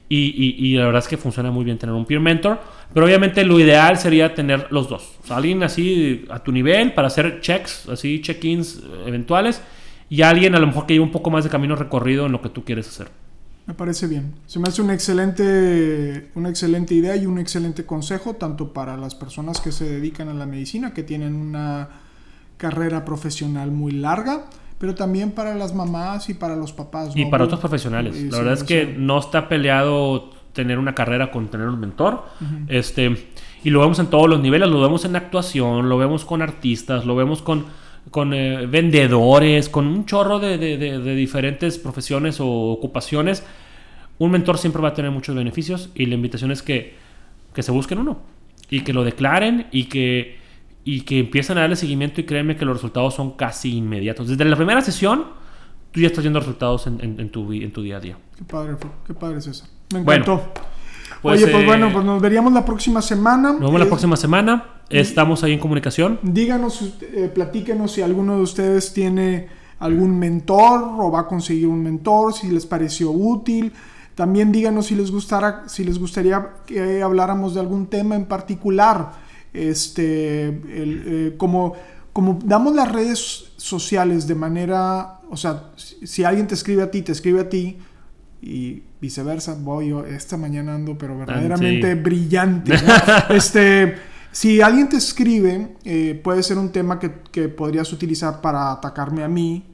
Y, 0.08 0.34
y- 0.36 0.66
y 0.66 0.76
la 0.76 0.86
verdad 0.86 1.02
es 1.02 1.06
que 1.06 1.16
funciona 1.16 1.52
muy 1.52 1.64
bien 1.64 1.78
tener 1.78 1.94
un 1.94 2.04
peer 2.04 2.18
mentor. 2.18 2.58
Pero 2.92 3.06
obviamente 3.06 3.44
lo 3.44 3.60
ideal 3.60 3.96
sería 3.96 4.34
tener 4.34 4.66
los 4.70 4.88
dos. 4.88 5.12
O 5.22 5.26
sea, 5.28 5.36
alguien 5.36 5.62
así 5.62 6.24
a 6.30 6.40
tu 6.40 6.50
nivel 6.50 6.94
para 6.94 7.06
hacer 7.06 7.40
checks, 7.42 7.88
así 7.88 8.20
check-ins 8.20 8.78
eh, 8.78 9.04
eventuales. 9.06 9.62
Y 10.10 10.22
alguien 10.22 10.54
a 10.54 10.58
lo 10.58 10.66
mejor 10.66 10.86
que 10.86 10.94
lleve 10.94 11.04
un 11.04 11.12
poco 11.12 11.30
más 11.30 11.44
de 11.44 11.50
camino 11.50 11.76
recorrido 11.76 12.26
en 12.26 12.32
lo 12.32 12.42
que 12.42 12.50
tú 12.50 12.64
quieres 12.64 12.88
hacer. 12.88 13.08
Me 13.66 13.74
parece 13.74 14.08
bien. 14.08 14.34
Se 14.46 14.58
me 14.58 14.68
hace 14.68 14.82
una 14.82 14.92
excelente, 14.92 16.30
una 16.34 16.48
excelente 16.48 16.94
idea 16.94 17.14
y 17.14 17.26
un 17.26 17.38
excelente 17.38 17.86
consejo, 17.86 18.34
tanto 18.34 18.72
para 18.72 18.96
las 18.96 19.14
personas 19.14 19.60
que 19.60 19.70
se 19.70 19.88
dedican 19.88 20.28
a 20.28 20.34
la 20.34 20.44
medicina, 20.44 20.92
que 20.92 21.04
tienen 21.04 21.36
una 21.36 21.88
carrera 22.56 23.04
profesional 23.04 23.70
muy 23.70 23.92
larga, 23.92 24.46
pero 24.78 24.94
también 24.94 25.30
para 25.30 25.54
las 25.54 25.74
mamás 25.74 26.28
y 26.28 26.34
para 26.34 26.56
los 26.56 26.72
papás. 26.72 27.16
Y 27.16 27.26
para 27.26 27.44
otros 27.44 27.60
profesionales. 27.60 28.16
Y 28.16 28.24
La 28.24 28.30
sí, 28.32 28.38
verdad 28.38 28.54
es 28.54 28.64
que 28.64 28.86
no 28.98 29.20
está 29.20 29.48
peleado 29.48 30.30
tener 30.52 30.78
una 30.78 30.94
carrera 30.94 31.30
con 31.30 31.48
tener 31.48 31.68
un 31.68 31.78
mentor. 31.78 32.24
Este, 32.68 33.30
y 33.62 33.70
lo 33.70 33.80
vemos 33.80 33.98
en 33.98 34.08
todos 34.08 34.28
los 34.28 34.40
niveles, 34.40 34.68
lo 34.68 34.80
vemos 34.80 35.04
en 35.04 35.16
actuación, 35.16 35.88
lo 35.88 35.96
vemos 35.96 36.24
con 36.24 36.42
artistas, 36.42 37.06
lo 37.06 37.14
vemos 37.14 37.42
con, 37.42 37.66
con 38.10 38.32
eh, 38.34 38.66
vendedores, 38.66 39.68
con 39.68 39.86
un 39.86 40.06
chorro 40.06 40.38
de, 40.38 40.58
de- 40.58 40.76
de- 40.78 40.98
de 40.98 41.14
diferentes 41.14 41.78
profesiones 41.78 42.40
o 42.40 42.46
ocupaciones. 42.48 43.44
Un 44.18 44.30
mentor 44.32 44.58
siempre 44.58 44.82
va 44.82 44.88
a 44.88 44.94
tener 44.94 45.10
muchos 45.10 45.34
beneficios 45.34 45.90
y 45.94 46.06
la 46.06 46.14
invitación 46.14 46.50
es 46.50 46.62
que, 46.62 46.94
que 47.54 47.62
se 47.62 47.72
busquen 47.72 47.98
uno 47.98 48.20
y 48.68 48.80
que 48.82 48.92
lo 48.92 49.04
declaren 49.04 49.66
y 49.72 49.84
que, 49.84 50.38
y 50.84 51.02
que 51.02 51.20
empiecen 51.20 51.58
a 51.58 51.62
darle 51.62 51.76
seguimiento 51.76 52.20
y 52.20 52.24
créanme 52.24 52.56
que 52.56 52.64
los 52.64 52.74
resultados 52.76 53.14
son 53.14 53.32
casi 53.32 53.76
inmediatos. 53.76 54.28
Desde 54.28 54.44
la 54.44 54.56
primera 54.56 54.80
sesión, 54.82 55.24
tú 55.90 56.00
ya 56.00 56.06
estás 56.08 56.22
viendo 56.24 56.38
resultados 56.40 56.86
en, 56.86 57.02
en- 57.02 57.20
en 57.20 57.30
tu, 57.30 57.52
en 57.52 57.72
tu 57.72 57.82
día 57.82 57.96
a 57.96 58.00
día. 58.00 58.16
Qué 58.36 58.44
padre, 58.44 58.76
fue- 58.76 58.90
qué 59.06 59.14
padre 59.14 59.40
César. 59.40 59.68
Me 59.94 60.02
Bueno, 60.02 60.22
encantó. 60.24 60.52
Pues, 61.22 61.42
Oye, 61.42 61.50
pues 61.52 61.62
eh, 61.62 61.66
bueno, 61.66 61.90
pues 61.92 62.04
nos 62.04 62.20
veríamos 62.20 62.52
la 62.52 62.64
próxima 62.64 63.02
semana. 63.02 63.52
Nos 63.52 63.60
vemos 63.60 63.78
la 63.78 63.84
Eh, 63.86 63.88
próxima 63.88 64.16
semana. 64.16 64.64
Estamos 64.88 65.44
ahí 65.44 65.52
en 65.52 65.58
comunicación. 65.60 66.18
Díganos, 66.22 66.94
eh, 67.02 67.30
platíquenos 67.32 67.92
si 67.92 68.02
alguno 68.02 68.36
de 68.36 68.42
ustedes 68.42 68.92
tiene 68.92 69.48
algún 69.78 70.18
mentor 70.18 70.82
o 70.98 71.10
va 71.10 71.20
a 71.20 71.26
conseguir 71.26 71.66
un 71.68 71.82
mentor, 71.82 72.32
si 72.34 72.48
les 72.50 72.66
pareció 72.66 73.10
útil. 73.10 73.72
También 74.14 74.50
díganos 74.52 74.86
si 74.86 74.94
les 74.94 75.10
gustara, 75.10 75.64
si 75.68 75.84
les 75.84 75.98
gustaría 75.98 76.50
que 76.66 77.02
habláramos 77.02 77.54
de 77.54 77.60
algún 77.60 77.86
tema 77.86 78.16
en 78.16 78.24
particular. 78.26 79.12
Este, 79.52 80.48
el, 80.48 81.02
eh, 81.06 81.34
como, 81.36 81.74
como 82.12 82.38
damos 82.44 82.74
las 82.74 82.90
redes 82.90 83.52
sociales 83.56 84.26
de 84.26 84.34
manera, 84.34 85.20
o 85.30 85.36
sea, 85.36 85.70
si 85.76 86.24
alguien 86.24 86.46
te 86.46 86.54
escribe 86.54 86.82
a 86.82 86.90
ti, 86.90 87.02
te 87.02 87.12
escribe 87.12 87.40
a 87.40 87.48
ti 87.48 87.78
y 88.42 88.82
viceversa. 89.00 89.56
Voy 89.58 89.88
yo 89.90 90.04
esta 90.04 90.36
mañana 90.36 90.74
ando, 90.74 90.96
pero 90.96 91.16
verdaderamente 91.18 91.92
sí. 91.94 91.98
brillante. 92.00 92.72
¿no? 92.72 93.34
este, 93.34 93.96
si 94.32 94.60
alguien 94.62 94.88
te 94.88 94.96
escribe, 94.96 95.76
eh, 95.84 96.20
puede 96.22 96.42
ser 96.42 96.58
un 96.58 96.70
tema 96.70 96.98
que, 96.98 97.10
que 97.30 97.48
podrías 97.48 97.92
utilizar 97.92 98.40
para 98.40 98.72
atacarme 98.72 99.22
a 99.24 99.28
mí. 99.28 99.64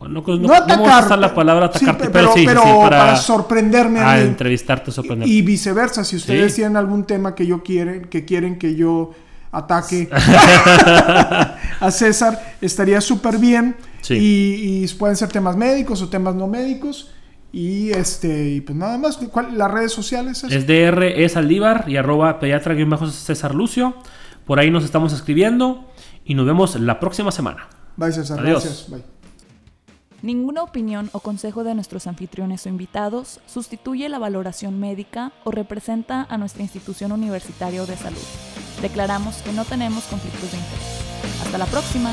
No, 0.00 0.08
no, 0.08 0.22
no, 0.38 0.52
a 0.54 0.56
atacar, 0.56 1.04
usar 1.04 1.18
la 1.18 1.34
palabra 1.34 1.70
sí, 1.74 1.84
atacarte, 1.84 2.04
pe- 2.06 2.10
pero, 2.10 2.32
sí, 2.32 2.40
sí, 2.40 2.46
pero 2.46 2.62
sí, 2.62 2.68
para, 2.88 3.16
sorprenderme 3.16 4.00
a 4.00 4.12
Ah, 4.12 4.16
mí. 4.16 4.22
entrevistarte, 4.22 4.90
sorprenderte. 4.90 5.30
Y 5.30 5.42
viceversa, 5.42 6.04
si 6.04 6.16
ustedes 6.16 6.52
Sí. 6.52 6.56
tienen 6.56 6.78
algún 6.78 7.04
tema 7.04 7.34
que 7.34 7.46
yo 7.46 7.62
quieren, 7.62 8.06
que 8.06 8.24
quieren 8.24 8.58
que 8.58 8.74
yo 8.76 9.10
ataque 9.52 10.08
a 11.80 11.90
César, 11.90 12.54
estaría 12.60 13.00
súper 13.00 13.38
bien. 13.38 13.76
Sí. 14.00 14.14
Y, 14.14 14.84
y 14.84 14.88
pueden 14.94 15.16
ser 15.16 15.28
temas 15.28 15.56
médicos 15.56 16.00
o 16.02 16.08
temas 16.08 16.34
no 16.34 16.46
médicos. 16.46 17.12
Y 17.52 17.90
este, 17.90 18.48
y 18.50 18.60
pues 18.60 18.76
nada 18.78 18.96
más. 18.98 19.16
¿Cuál- 19.16 19.58
las 19.58 19.70
redes 19.70 19.92
sociales? 19.92 20.44
Es 20.44 20.66
DR 20.66 21.24
es 21.24 21.36
Aldívar 21.36 21.84
y 21.88 21.96
arroba 21.96 22.38
pediatra 22.38 22.74
César 23.10 23.54
Lucio. 23.54 23.94
Por 24.46 24.58
ahí 24.58 24.70
nos 24.70 24.84
estamos 24.84 25.12
escribiendo 25.12 25.90
y 26.24 26.34
nos 26.34 26.46
vemos 26.46 26.76
la 26.76 27.00
próxima 27.00 27.32
semana. 27.32 27.68
Bye, 27.96 28.12
César. 28.12 28.40
Adiós. 28.40 28.64
Gracias. 28.64 28.90
Bye. 28.90 29.02
Ninguna 30.22 30.62
opinión 30.62 31.08
o 31.12 31.20
consejo 31.20 31.64
de 31.64 31.74
nuestros 31.74 32.06
anfitriones 32.06 32.66
o 32.66 32.68
invitados 32.68 33.40
sustituye 33.46 34.08
la 34.10 34.18
valoración 34.18 34.78
médica 34.78 35.32
o 35.44 35.50
representa 35.50 36.26
a 36.28 36.36
nuestra 36.36 36.62
institución 36.62 37.10
universitaria 37.12 37.82
o 37.82 37.86
de 37.86 37.96
salud. 37.96 38.18
Declaramos 38.82 39.36
que 39.36 39.52
no 39.52 39.64
tenemos 39.64 40.04
conflictos 40.04 40.52
de 40.52 40.58
interés. 40.58 41.42
Hasta 41.42 41.58
la 41.58 41.66
próxima. 41.66 42.12